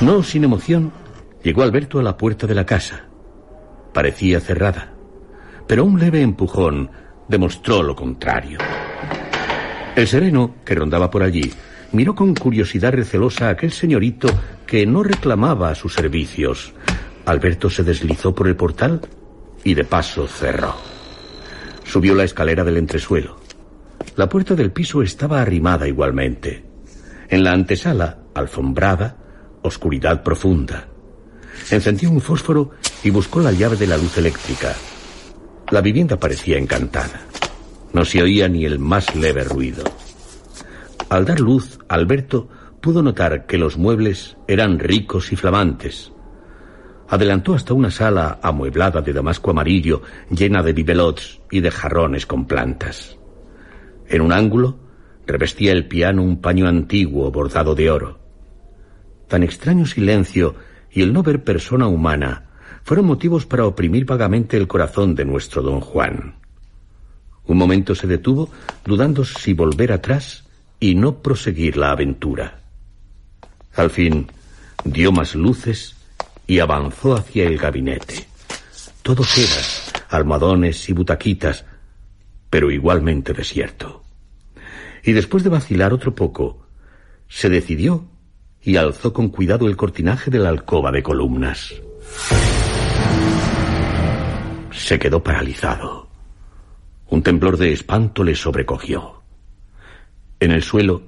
[0.00, 0.92] No sin emoción,
[1.42, 3.06] llegó Alberto a la puerta de la casa.
[3.92, 4.92] Parecía cerrada,
[5.66, 6.90] pero un leve empujón
[7.28, 8.58] demostró lo contrario.
[9.96, 11.50] El sereno, que rondaba por allí,
[11.92, 14.28] miró con curiosidad recelosa a aquel señorito
[14.66, 16.74] que no reclamaba sus servicios.
[17.24, 19.00] Alberto se deslizó por el portal
[19.64, 20.76] y de paso cerró.
[21.84, 23.38] Subió la escalera del entresuelo.
[24.16, 26.62] La puerta del piso estaba arrimada igualmente.
[27.30, 29.16] En la antesala, alfombrada,
[29.62, 30.88] oscuridad profunda.
[31.70, 34.74] Encendió un fósforo y buscó la llave de la luz eléctrica.
[35.70, 37.22] La vivienda parecía encantada.
[37.96, 39.82] No se oía ni el más leve ruido.
[41.08, 42.46] Al dar luz, Alberto
[42.82, 46.12] pudo notar que los muebles eran ricos y flamantes.
[47.08, 52.46] Adelantó hasta una sala amueblada de damasco amarillo, llena de bibelots y de jarrones con
[52.46, 53.16] plantas.
[54.08, 54.78] En un ángulo
[55.26, 58.18] revestía el piano un paño antiguo bordado de oro.
[59.26, 60.54] Tan extraño silencio
[60.90, 62.50] y el no ver persona humana
[62.82, 66.45] fueron motivos para oprimir vagamente el corazón de nuestro don Juan.
[67.46, 68.50] Un momento se detuvo,
[68.84, 70.44] dudando si volver atrás
[70.80, 72.60] y no proseguir la aventura.
[73.74, 74.26] Al fin
[74.84, 75.96] dio más luces
[76.46, 78.26] y avanzó hacia el gabinete.
[79.02, 81.64] Todo sedas, almohadones y butaquitas,
[82.50, 84.02] pero igualmente desierto.
[85.04, 86.66] Y después de vacilar otro poco,
[87.28, 88.04] se decidió
[88.62, 91.74] y alzó con cuidado el cortinaje de la alcoba de columnas.
[94.72, 96.05] Se quedó paralizado.
[97.16, 99.22] Un temblor de espanto le sobrecogió.
[100.38, 101.04] En el suelo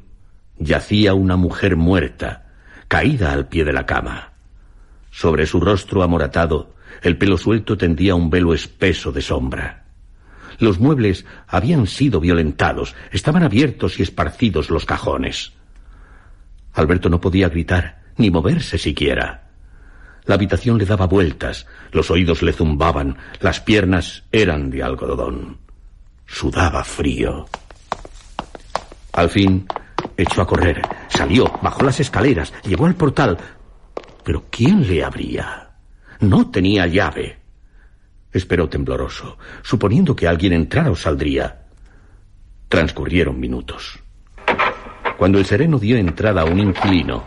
[0.57, 2.47] yacía una mujer muerta,
[2.89, 4.33] caída al pie de la cama.
[5.11, 9.85] Sobre su rostro amoratado, el pelo suelto tendía un velo espeso de sombra.
[10.59, 15.53] Los muebles habían sido violentados, estaban abiertos y esparcidos los cajones.
[16.73, 19.51] Alberto no podía gritar, ni moverse siquiera.
[20.25, 25.68] La habitación le daba vueltas, los oídos le zumbaban, las piernas eran de algodón.
[26.29, 27.47] Sudaba frío.
[29.13, 29.67] Al fin,
[30.17, 33.39] echó a correr, salió, bajó las escaleras, llegó al portal.
[34.23, 35.71] Pero ¿quién le abría?
[36.21, 37.39] No tenía llave.
[38.31, 41.67] Esperó tembloroso, suponiendo que alguien entrara o saldría.
[42.69, 43.99] Transcurrieron minutos.
[45.17, 47.25] Cuando el sereno dio entrada a un inquilino,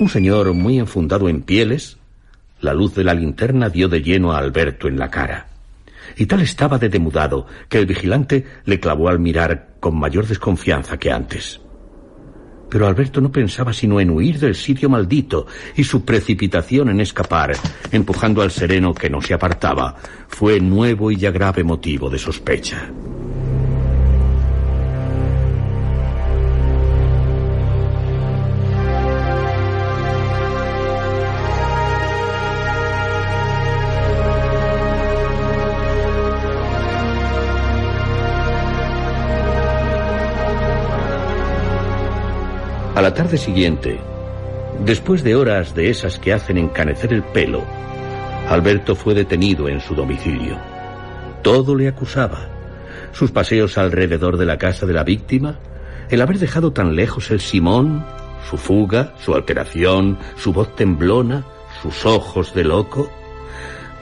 [0.00, 1.96] un señor muy enfundado en pieles,
[2.60, 5.51] la luz de la linterna dio de lleno a Alberto en la cara
[6.16, 10.98] y tal estaba de demudado que el vigilante le clavó al mirar con mayor desconfianza
[10.98, 11.60] que antes.
[12.68, 17.52] Pero Alberto no pensaba sino en huir del sitio maldito y su precipitación en escapar,
[17.90, 19.96] empujando al sereno que no se apartaba,
[20.28, 22.90] fue nuevo y ya grave motivo de sospecha.
[43.02, 43.98] La tarde siguiente,
[44.84, 47.64] después de horas de esas que hacen encanecer el pelo,
[48.48, 50.56] Alberto fue detenido en su domicilio.
[51.42, 52.48] Todo le acusaba.
[53.10, 55.58] Sus paseos alrededor de la casa de la víctima,
[56.10, 58.06] el haber dejado tan lejos el Simón,
[58.48, 61.44] su fuga, su alteración, su voz temblona,
[61.82, 63.10] sus ojos de loco.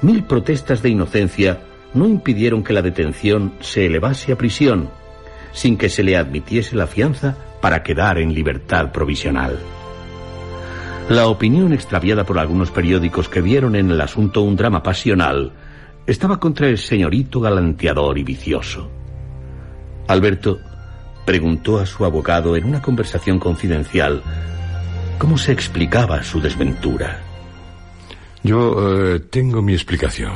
[0.02, 1.62] Mil protestas de inocencia
[1.94, 4.90] no impidieron que la detención se elevase a prisión,
[5.52, 9.58] sin que se le admitiese la fianza para quedar en libertad provisional.
[11.08, 15.52] La opinión extraviada por algunos periódicos que vieron en el asunto un drama pasional
[16.06, 18.90] estaba contra el señorito galanteador y vicioso.
[20.06, 20.60] Alberto
[21.24, 24.22] preguntó a su abogado en una conversación confidencial
[25.18, 27.20] cómo se explicaba su desventura.
[28.42, 30.32] Yo eh, tengo mi explicación.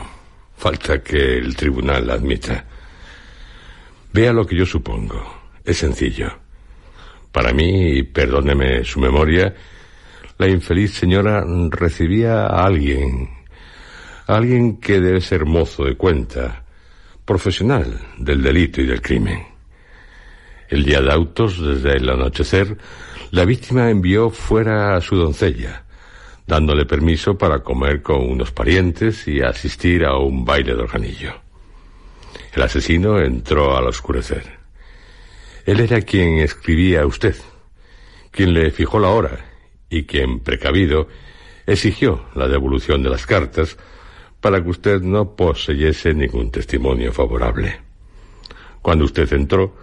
[0.56, 2.64] Falta que el tribunal la admita.
[4.12, 5.22] Vea lo que yo supongo.
[5.64, 6.43] Es sencillo.
[7.34, 9.52] Para mí, perdóneme su memoria,
[10.38, 13.28] la infeliz señora recibía a alguien,
[14.28, 16.64] alguien que debe ser mozo de cuenta,
[17.24, 19.48] profesional del delito y del crimen.
[20.68, 22.78] El día de autos, desde el anochecer,
[23.32, 25.86] la víctima envió fuera a su doncella,
[26.46, 31.34] dándole permiso para comer con unos parientes y asistir a un baile de organillo.
[32.52, 34.53] El asesino entró al oscurecer.
[35.64, 37.36] Él era quien escribía a usted,
[38.30, 39.44] quien le fijó la hora
[39.88, 41.08] y quien, precavido,
[41.66, 43.76] exigió la devolución de las cartas
[44.40, 47.80] para que usted no poseyese ningún testimonio favorable.
[48.82, 49.74] Cuando usted entró,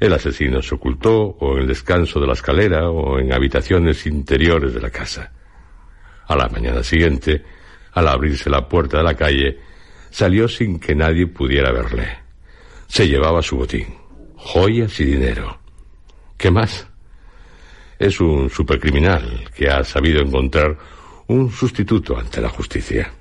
[0.00, 4.74] el asesino se ocultó o en el descanso de la escalera o en habitaciones interiores
[4.74, 5.32] de la casa.
[6.26, 7.44] A la mañana siguiente,
[7.92, 9.58] al abrirse la puerta de la calle,
[10.10, 12.18] salió sin que nadie pudiera verle.
[12.88, 13.99] Se llevaba su botín,
[14.42, 15.58] joyas y dinero.
[16.36, 16.86] ¿Qué más?
[17.98, 20.78] Es un supercriminal que ha sabido encontrar
[21.26, 23.12] un sustituto ante la justicia.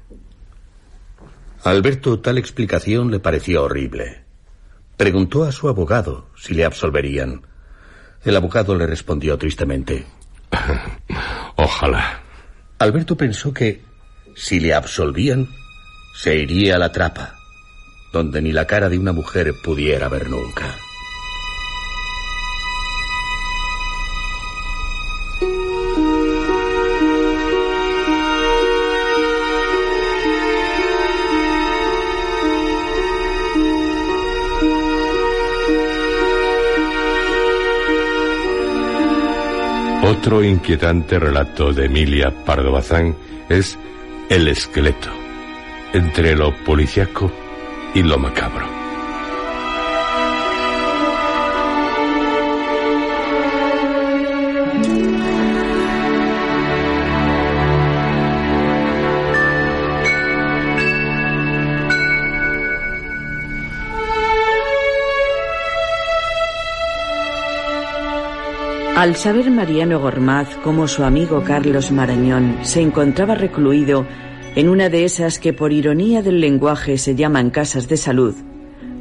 [1.64, 4.24] Alberto tal explicación le pareció horrible.
[4.96, 7.42] Preguntó a su abogado si le absolverían.
[8.24, 10.06] El abogado le respondió tristemente.
[11.58, 12.24] Ojalá.
[12.80, 13.84] Alberto pensó que,
[14.36, 15.50] si le absolvían,
[16.16, 17.36] se iría a la trapa,
[18.14, 20.76] donde ni la cara de una mujer pudiera ver nunca.
[40.10, 43.16] Otro inquietante relato de Emilia Pardo Bazán
[43.48, 43.78] es
[44.28, 45.12] El esqueleto,
[45.94, 47.32] entre lo policiaco
[47.94, 48.89] y lo macabro.
[69.00, 74.06] Al saber Mariano Gormaz cómo su amigo Carlos Marañón se encontraba recluido
[74.58, 78.36] en una de esas que por ironía del lenguaje se llaman casas de salud,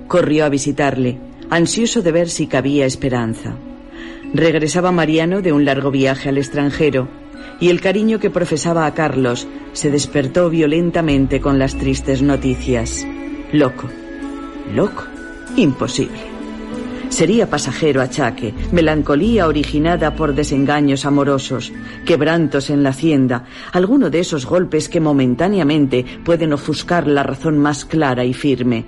[0.07, 1.19] corrió a visitarle,
[1.51, 3.57] ansioso de ver si cabía esperanza.
[4.33, 7.09] Regresaba Mariano de un largo viaje al extranjero
[7.59, 13.05] y el cariño que profesaba a Carlos se despertó violentamente con las tristes noticias.
[13.51, 13.89] Loco.
[14.73, 15.03] Loco.
[15.57, 16.38] Imposible.
[17.19, 21.73] Sería pasajero achaque, melancolía originada por desengaños amorosos,
[22.07, 27.85] quebrantos en la hacienda, alguno de esos golpes que momentáneamente pueden ofuscar la razón más
[27.85, 28.85] clara y firme.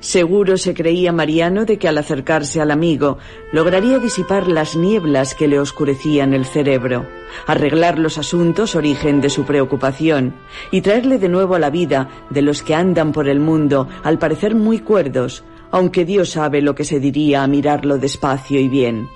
[0.00, 3.18] Seguro se creía Mariano de que al acercarse al amigo
[3.52, 7.06] lograría disipar las nieblas que le oscurecían el cerebro,
[7.46, 10.34] arreglar los asuntos origen de su preocupación
[10.72, 14.18] y traerle de nuevo a la vida de los que andan por el mundo al
[14.18, 19.08] parecer muy cuerdos, aunque Dios sabe lo que se diría a mirarlo despacio y bien.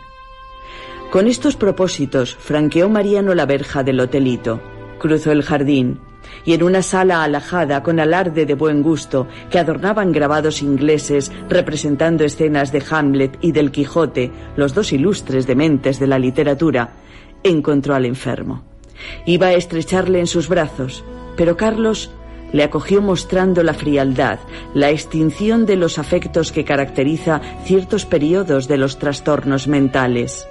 [1.10, 4.60] Con estos propósitos franqueó Mariano la verja del hotelito,
[4.98, 6.00] cruzó el jardín,
[6.44, 12.24] y en una sala alajada con alarde de buen gusto que adornaban grabados ingleses representando
[12.24, 16.94] escenas de Hamlet y del Quijote, los dos ilustres dementes de la literatura,
[17.42, 18.64] encontró al enfermo.
[19.26, 21.04] Iba a estrecharle en sus brazos,
[21.36, 22.10] pero Carlos
[22.52, 24.38] le acogió mostrando la frialdad,
[24.74, 30.46] la extinción de los afectos que caracteriza ciertos periodos de los trastornos mentales.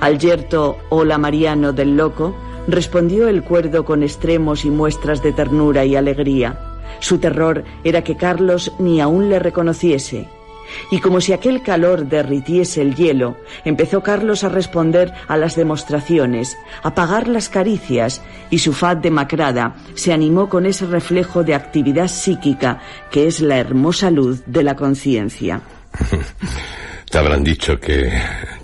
[0.00, 2.34] Al yerto Hola Mariano del loco
[2.66, 6.58] respondió el cuerdo con extremos y muestras de ternura y alegría.
[7.00, 10.28] Su terror era que Carlos ni aún le reconociese
[10.90, 16.56] y como si aquel calor derritiese el hielo, empezó Carlos a responder a las demostraciones,
[16.82, 22.08] a pagar las caricias, y su faz demacrada se animó con ese reflejo de actividad
[22.08, 25.60] psíquica que es la hermosa luz de la conciencia.
[27.10, 28.12] Te habrán dicho que,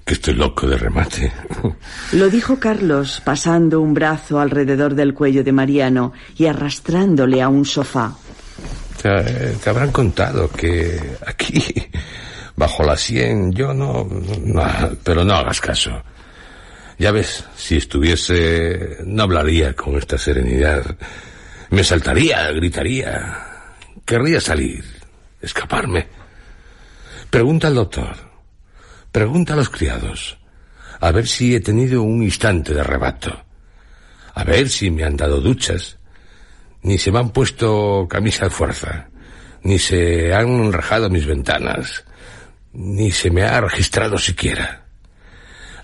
[0.04, 1.32] que estoy loco de remate.
[2.12, 7.64] Lo dijo Carlos, pasando un brazo alrededor del cuello de Mariano y arrastrándole a un
[7.64, 8.14] sofá.
[9.02, 11.60] Te, habrán contado que aquí,
[12.54, 14.08] bajo la sien, yo no,
[14.44, 14.62] no,
[15.02, 16.02] Pero no hagas caso.
[16.98, 20.84] Ya ves, si estuviese, no hablaría con esta serenidad.
[21.70, 23.74] Me saltaría, gritaría.
[24.04, 24.84] Querría salir,
[25.40, 26.06] escaparme.
[27.28, 28.14] Pregunta al doctor.
[29.10, 30.38] Pregunta a los criados.
[31.00, 33.36] A ver si he tenido un instante de arrebato.
[34.34, 35.98] A ver si me han dado duchas
[36.82, 39.08] ni se me han puesto camisa de fuerza,
[39.62, 42.04] ni se han rajado mis ventanas,
[42.72, 44.86] ni se me ha registrado siquiera.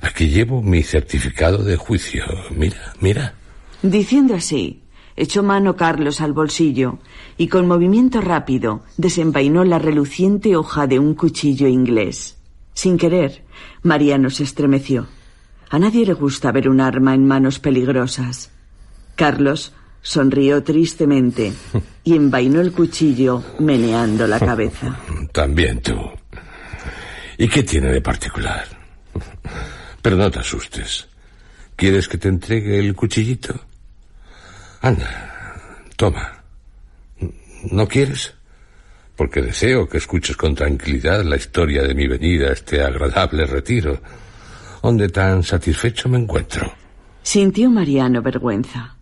[0.01, 2.25] Aquí llevo mi certificado de juicio.
[2.51, 3.35] Mira, mira.
[3.83, 4.83] Diciendo así,
[5.17, 6.99] echó mano Carlos al bolsillo
[7.37, 12.37] y con movimiento rápido desenvainó la reluciente hoja de un cuchillo inglés.
[12.75, 13.45] Sin querer,
[13.83, 15.09] Mariano se estremeció.
[15.71, 18.51] A nadie le gusta ver un arma en manos peligrosas.
[19.17, 21.53] Carlos Sonrió tristemente
[22.05, 24.99] y envainó el cuchillo meneando la cabeza.
[25.33, 25.97] También tú.
[27.37, 28.67] ¿Y qué tiene de particular?
[30.01, 31.07] Pero no te asustes.
[31.77, 33.55] ¿Quieres que te entregue el cuchillito?
[34.81, 35.55] Anda,
[35.97, 36.43] toma.
[37.71, 38.35] ¿No quieres?
[39.19, 44.01] porque deseo que escuches con tranquilidad la historia de mi venida a este agradable retiro,
[44.81, 46.73] donde tan satisfecho me encuentro.
[47.21, 48.95] Sintió Mariano vergüenza.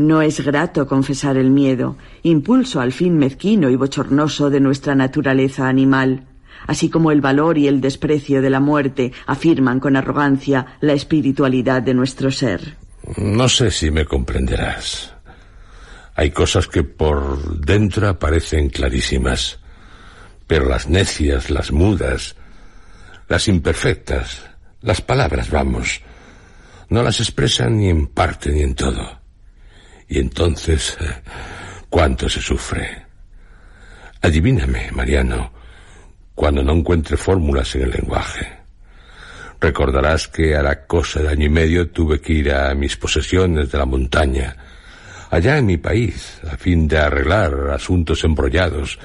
[0.00, 5.68] No es grato confesar el miedo, impulso al fin mezquino y bochornoso de nuestra naturaleza
[5.68, 6.24] animal,
[6.66, 11.82] así como el valor y el desprecio de la muerte afirman con arrogancia la espiritualidad
[11.82, 12.78] de nuestro ser.
[13.18, 15.12] No sé si me comprenderás.
[16.14, 19.58] Hay cosas que por dentro aparecen clarísimas,
[20.46, 22.36] pero las necias, las mudas,
[23.28, 24.48] las imperfectas,
[24.80, 26.00] las palabras, vamos,
[26.88, 29.19] no las expresan ni en parte ni en todo.
[30.10, 30.98] Y entonces,
[31.88, 33.06] ¿cuánto se sufre?
[34.20, 35.52] Adivíname, Mariano,
[36.34, 38.44] cuando no encuentre fórmulas en el lenguaje.
[39.60, 43.70] Recordarás que a la cosa de año y medio tuve que ir a mis posesiones
[43.70, 44.56] de la montaña,
[45.30, 48.98] allá en mi país, a fin de arreglar asuntos embrollados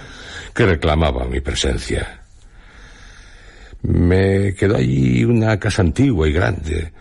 [0.55, 2.21] que reclamaban mi presencia.
[3.83, 6.91] Me quedó allí una casa antigua y grande,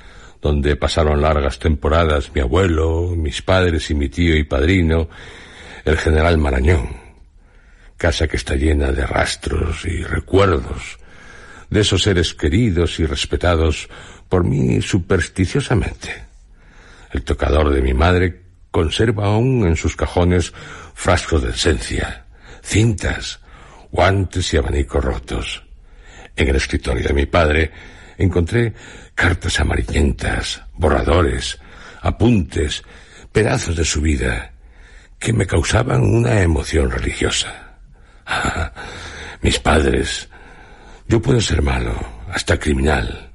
[0.45, 5.09] donde pasaron largas temporadas mi abuelo, mis padres y mi tío y padrino,
[5.87, 6.99] el general Marañón.
[7.97, 10.99] Casa que está llena de rastros y recuerdos
[11.71, 13.89] de esos seres queridos y respetados
[14.29, 16.25] por mí supersticiosamente.
[17.11, 20.53] El tocador de mi madre conserva aún en sus cajones
[20.93, 22.27] frascos de esencia,
[22.63, 23.41] cintas,
[23.91, 25.63] guantes y abanicos rotos.
[26.37, 27.71] En el escritorio de mi padre
[28.19, 28.75] encontré
[29.15, 31.59] cartas amarillentas, borradores,
[32.01, 32.83] apuntes,
[33.33, 34.53] pedazos de su vida,
[35.19, 37.79] que me causaban una emoción religiosa.
[39.43, 40.29] Mis padres.
[41.07, 41.95] Yo puedo ser malo,
[42.31, 43.31] hasta criminal,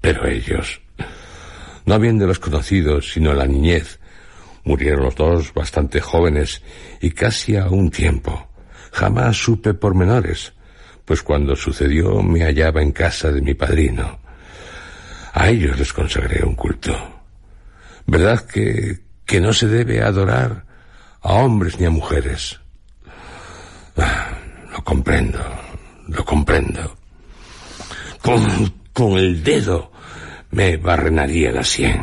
[0.00, 0.80] pero ellos,
[1.84, 4.00] no habiéndolos conocido sino en la niñez,
[4.64, 6.62] murieron los dos bastante jóvenes
[7.00, 8.48] y casi a un tiempo.
[8.92, 10.52] Jamás supe pormenores,
[11.04, 14.20] pues cuando sucedió me hallaba en casa de mi padrino.
[15.32, 16.96] A ellos les consagré un culto.
[18.06, 20.64] ¿Verdad que, que no se debe adorar
[21.20, 22.58] a hombres ni a mujeres?
[23.96, 24.30] Ah,
[24.72, 25.38] lo comprendo,
[26.08, 26.96] lo comprendo.
[28.22, 29.92] Con, con el dedo
[30.50, 32.02] me barrenaría la sien.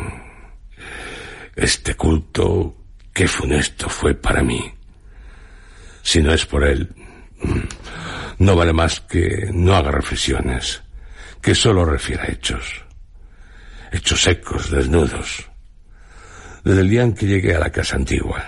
[1.54, 2.76] Este culto,
[3.12, 4.72] qué funesto fue para mí.
[6.02, 6.94] Si no es por él,
[8.38, 10.82] no vale más que no haga reflexiones,
[11.42, 12.87] que solo refiera hechos
[13.92, 15.48] hechos secos, desnudos.
[16.64, 18.44] Desde el día en que llegué a la casa antigua,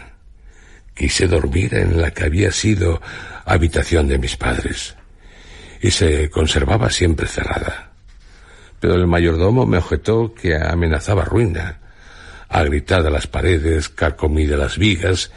[0.95, 3.01] quise dormir en la que había sido
[3.45, 4.95] habitación de mis padres,
[5.80, 7.93] y se conservaba siempre cerrada.
[8.80, 11.78] Pero el mayordomo me objetó que amenazaba ruina,
[12.49, 15.30] agritada las paredes, carcomida las vigas,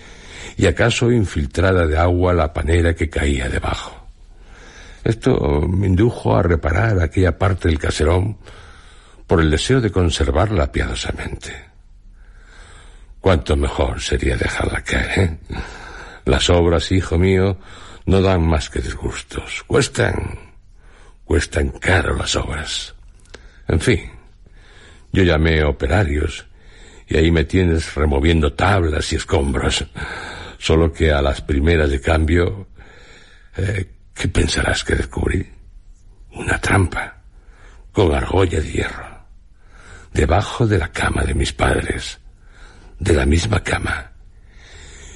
[0.57, 4.07] y acaso infiltrada de agua la panera que caía debajo.
[5.03, 8.37] Esto me indujo a reparar aquella parte del caserón
[9.33, 11.55] por el deseo de conservarla piadosamente.
[13.19, 15.19] Cuánto mejor sería dejarla caer.
[15.19, 15.37] ¿eh?
[16.25, 17.57] Las obras, hijo mío,
[18.05, 19.63] no dan más que disgustos.
[19.65, 20.37] Cuestan,
[21.25, 22.93] cuestan caro las obras.
[23.67, 24.01] En fin,
[25.11, 26.45] yo llamé operarios
[27.07, 29.83] y ahí me tienes removiendo tablas y escombros.
[30.59, 32.67] Solo que a las primeras de cambio,
[33.57, 35.43] eh, ¿qué pensarás que descubrí?
[36.33, 37.17] Una trampa
[37.91, 39.12] con argolla de hierro
[40.13, 42.19] debajo de la cama de mis padres,
[42.99, 44.11] de la misma cama,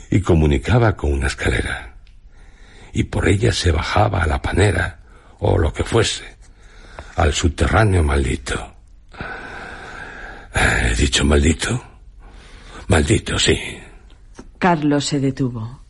[0.09, 1.97] y comunicaba con una escalera,
[2.93, 4.99] y por ella se bajaba a la panera,
[5.39, 6.37] o lo que fuese,
[7.15, 8.73] al subterráneo maldito.
[10.55, 11.83] ¿He dicho maldito?
[12.87, 13.57] Maldito, sí.
[14.57, 15.81] Carlos se detuvo.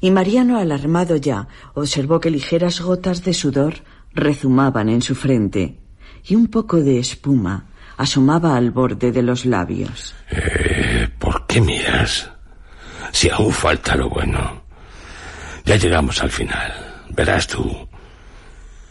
[0.00, 3.82] Y Mariano, alarmado ya, observó que ligeras gotas de sudor
[4.12, 5.80] rezumaban en su frente
[6.26, 7.66] y un poco de espuma
[7.96, 10.14] asomaba al borde de los labios.
[10.30, 12.30] Eh, ¿Por qué miras?
[13.12, 14.64] Si aún falta lo bueno.
[15.64, 17.04] Ya llegamos al final.
[17.10, 17.88] Verás tú.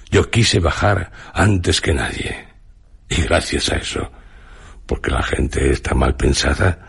[0.09, 2.47] Yo quise bajar antes que nadie.
[3.09, 4.11] Y gracias a eso,
[4.85, 6.79] porque la gente está mal pensada,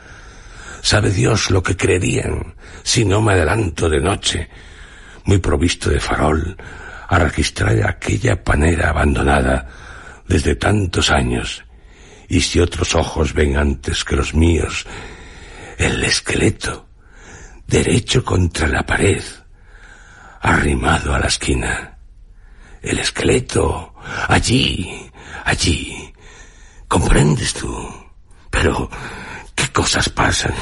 [0.80, 4.48] sabe Dios lo que creerían si no me adelanto de noche,
[5.24, 6.56] muy provisto de farol,
[7.08, 9.68] a registrar aquella panera abandonada
[10.26, 11.63] desde tantos años
[12.34, 14.86] y si otros ojos ven antes que los míos,
[15.78, 16.88] el esqueleto,
[17.64, 19.22] derecho contra la pared,
[20.40, 21.96] arrimado a la esquina.
[22.82, 23.94] El esqueleto,
[24.26, 25.08] allí,
[25.44, 26.12] allí.
[26.88, 27.72] ¿Comprendes tú?
[28.50, 28.90] Pero,
[29.54, 30.54] ¿qué cosas pasan?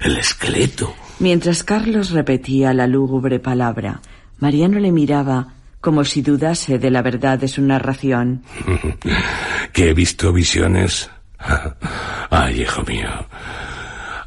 [0.00, 0.94] El esqueleto.
[1.18, 4.00] Mientras Carlos repetía la lúgubre palabra,
[4.38, 8.42] Mariano le miraba como si dudase de la verdad de su narración.
[9.72, 11.10] que he visto visiones.
[12.30, 13.10] Ay, hijo mío.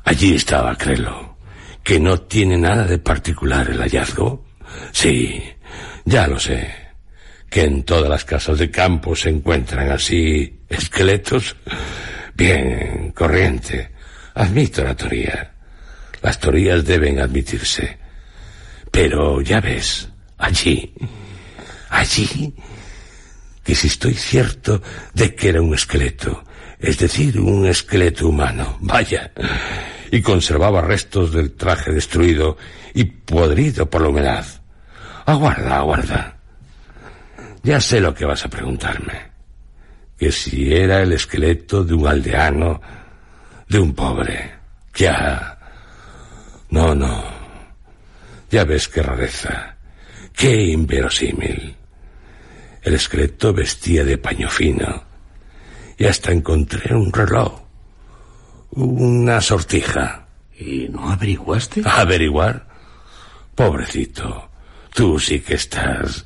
[0.03, 1.35] Allí estaba Crelo.
[1.83, 4.45] Que no tiene nada de particular el hallazgo.
[4.91, 5.41] Sí,
[6.05, 6.71] ya lo sé.
[7.49, 11.55] Que en todas las casas de campo se encuentran así esqueletos.
[12.35, 13.89] Bien, corriente.
[14.35, 15.53] Admito la teoría.
[16.21, 17.97] Las teorías deben admitirse.
[18.91, 20.93] Pero ya ves, allí,
[21.89, 22.53] allí,
[23.63, 24.81] que si estoy cierto
[25.13, 26.43] de que era un esqueleto,
[26.79, 29.31] es decir, un esqueleto humano, vaya,
[30.11, 32.57] y conservaba restos del traje destruido
[32.93, 34.45] y podrido por la humedad.
[35.25, 36.37] Aguarda, aguarda.
[37.63, 39.31] Ya sé lo que vas a preguntarme.
[40.17, 42.81] Que si era el esqueleto de un aldeano,
[43.67, 44.53] de un pobre.
[44.95, 45.59] Ya.
[46.69, 47.23] No, no.
[48.49, 49.75] Ya ves qué rareza.
[50.33, 51.75] Qué inverosímil.
[52.87, 55.03] El esqueleto vestía de paño fino.
[55.97, 57.59] Y hasta encontré un reloj.
[58.71, 60.29] Una sortija.
[60.57, 61.81] ¿Y no averiguaste?
[61.83, 62.65] ¿Averiguar?
[63.53, 64.49] Pobrecito.
[64.93, 66.25] Tú sí que estás.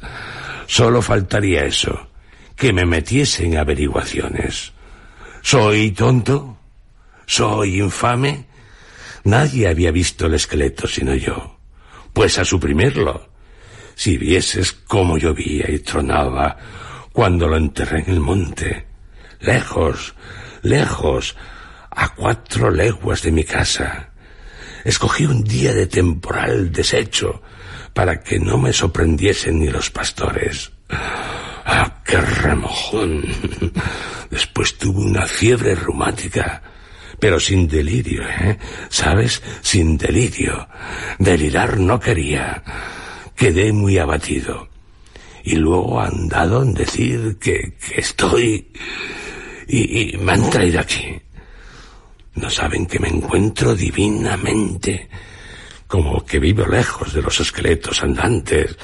[0.68, 2.10] Solo faltaría eso.
[2.56, 4.72] Que me metiese en averiguaciones.
[5.42, 6.60] ¿Soy tonto?
[7.26, 8.46] ¿Soy infame?
[9.24, 11.58] Nadie había visto el esqueleto sino yo.
[12.14, 13.31] Pues a suprimirlo.
[14.02, 16.58] Si vieses cómo llovía y tronaba
[17.14, 18.88] cuando lo enterré en el monte.
[19.42, 20.16] Lejos,
[20.64, 21.36] lejos,
[21.92, 24.10] a cuatro leguas de mi casa.
[24.84, 27.44] Escogí un día de temporal deshecho
[27.94, 30.72] para que no me sorprendiesen ni los pastores.
[30.90, 33.24] ¡Ah, qué remojón!
[34.32, 36.64] Después tuve una fiebre reumática
[37.20, 38.58] pero sin delirio, ¿eh?
[38.90, 39.44] ¿Sabes?
[39.62, 40.68] Sin delirio.
[41.20, 42.64] Delirar no quería.
[43.42, 44.70] Quedé muy abatido.
[45.44, 48.72] Y luego han dado en decir que, estoy...
[49.68, 51.20] Y me han traído aquí.
[52.36, 55.10] No saben que me encuentro divinamente,
[55.88, 58.78] como que vivo lejos de los esqueletos andantes,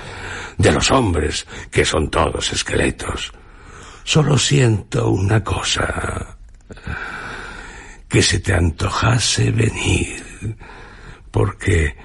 [0.57, 3.33] de los hombres, que son todos esqueletos.
[4.03, 6.35] Solo siento una cosa
[8.09, 10.57] que se te antojase venir,
[11.29, 11.95] porque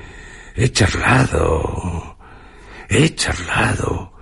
[0.55, 2.12] he charlado,
[2.93, 4.13] he charlado,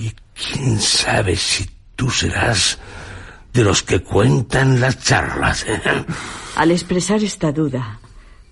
[0.00, 2.78] y quién sabe si tú serás
[3.52, 5.64] de los que cuentan las charlas.
[5.68, 5.80] ¿eh?
[6.56, 8.00] Al expresar esta duda,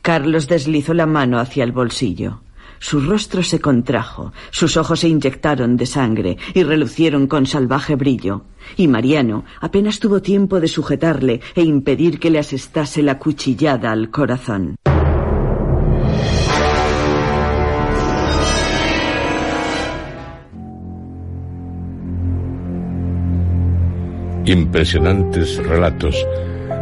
[0.02, 2.40] Carlos deslizó la mano hacia el bolsillo.
[2.78, 8.44] Su rostro se contrajo, sus ojos se inyectaron de sangre y relucieron con salvaje brillo,
[8.76, 14.10] y Mariano apenas tuvo tiempo de sujetarle e impedir que le asestase la cuchillada al
[14.10, 14.76] corazón.
[24.46, 26.14] Impresionantes relatos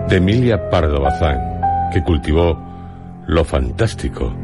[0.08, 1.38] de Emilia Pardo Bazán,
[1.92, 2.60] que cultivó
[3.28, 4.34] lo fantástico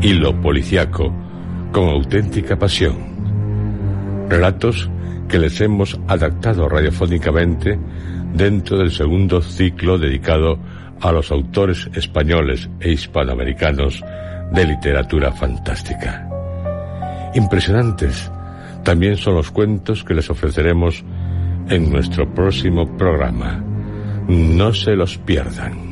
[0.00, 1.14] y lo policíaco
[1.70, 4.26] con auténtica pasión.
[4.28, 4.90] Relatos
[5.28, 7.78] que les hemos adaptado radiofónicamente
[8.34, 10.58] dentro del segundo ciclo dedicado
[11.00, 14.02] a los autores españoles e hispanoamericanos
[14.50, 16.28] de literatura fantástica.
[17.34, 18.28] Impresionantes
[18.82, 21.04] también son los cuentos que les ofreceremos
[21.68, 23.62] en nuestro próximo programa.
[24.28, 25.86] No se los pierdan.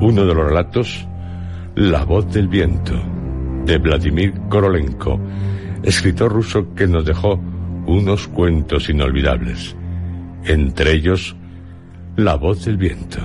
[0.00, 1.06] Uno de los relatos,
[1.74, 2.92] La voz del viento,
[3.64, 5.18] de Vladimir Korolenko,
[5.82, 7.40] escritor ruso que nos dejó
[7.86, 9.74] unos cuentos inolvidables,
[10.44, 11.34] entre ellos
[12.16, 13.20] La voz del viento.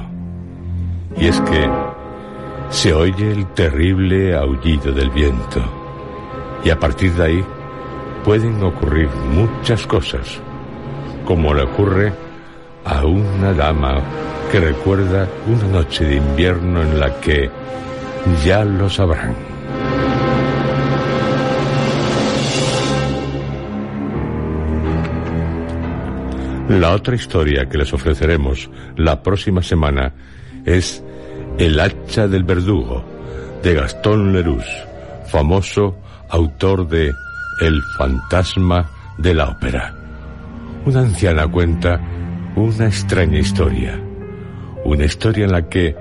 [1.18, 1.70] Y es que
[2.70, 5.62] se oye el terrible aullido del viento,
[6.64, 7.46] y a partir de ahí
[8.24, 10.40] pueden ocurrir muchas cosas,
[11.26, 12.14] como le ocurre
[12.86, 14.00] a una dama
[14.54, 17.50] que recuerda una noche de invierno en la que
[18.46, 19.57] ya lo sabrán.
[26.70, 30.14] La otra historia que les ofreceremos la próxima semana
[30.66, 31.04] es
[31.58, 33.04] El hacha del verdugo,
[33.64, 34.66] de Gastón Leroux,
[35.28, 35.98] famoso
[36.30, 37.14] autor de
[37.62, 39.94] El fantasma de la ópera.
[40.86, 42.00] Una anciana cuenta
[42.56, 44.00] una extraña historia
[44.88, 45.96] una historia en la que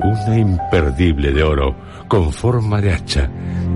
[0.00, 1.74] una imperdible de oro
[2.06, 3.28] con forma de hacha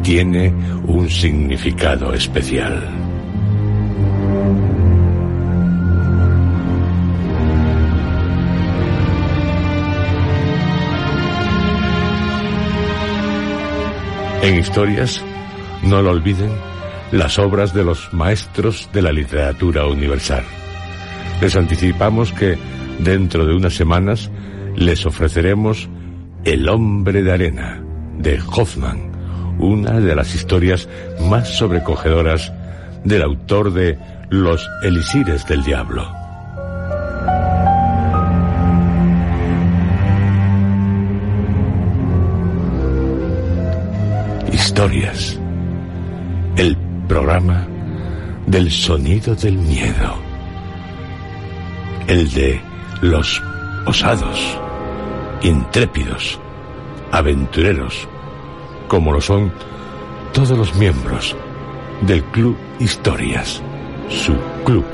[0.03, 0.55] tiene
[0.86, 3.11] un significado especial.
[14.43, 15.22] En historias,
[15.84, 16.51] no lo olviden,
[17.12, 20.43] las obras de los maestros de la literatura universal.
[21.40, 22.59] Les anticipamos que
[22.99, 24.32] dentro de unas semanas
[24.74, 25.88] les ofreceremos
[26.45, 27.84] El hombre de arena
[28.18, 29.12] de Hoffman,
[29.61, 30.88] una de las historias
[31.20, 32.53] más sobrecogedoras
[33.05, 33.97] del autor de
[34.28, 36.21] Los elixires del diablo.
[44.72, 45.38] Historias.
[46.56, 47.68] El programa
[48.46, 50.14] del sonido del miedo.
[52.06, 52.58] El de
[53.02, 53.42] los
[53.84, 54.58] osados,
[55.42, 56.40] intrépidos,
[57.10, 58.08] aventureros,
[58.88, 59.52] como lo son
[60.32, 61.36] todos los miembros
[62.00, 63.60] del Club Historias,
[64.08, 64.86] su club.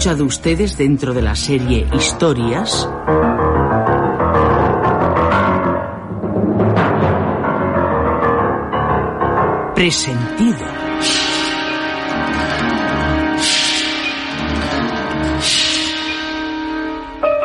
[0.00, 2.88] Escuchado ustedes dentro de la serie Historias?
[9.74, 10.56] Presentido.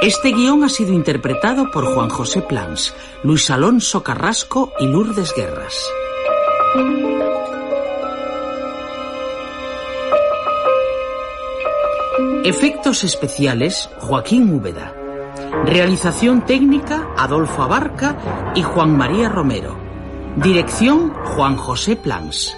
[0.02, 5.76] Este guion ha sido interpretado por Juan José Plans, Luis Alonso Carrasco y Lourdes Guerras.
[12.46, 14.94] Efectos especiales, Joaquín Úbeda.
[15.66, 19.76] Realización técnica, Adolfo Abarca y Juan María Romero.
[20.36, 22.56] Dirección, Juan José Plans.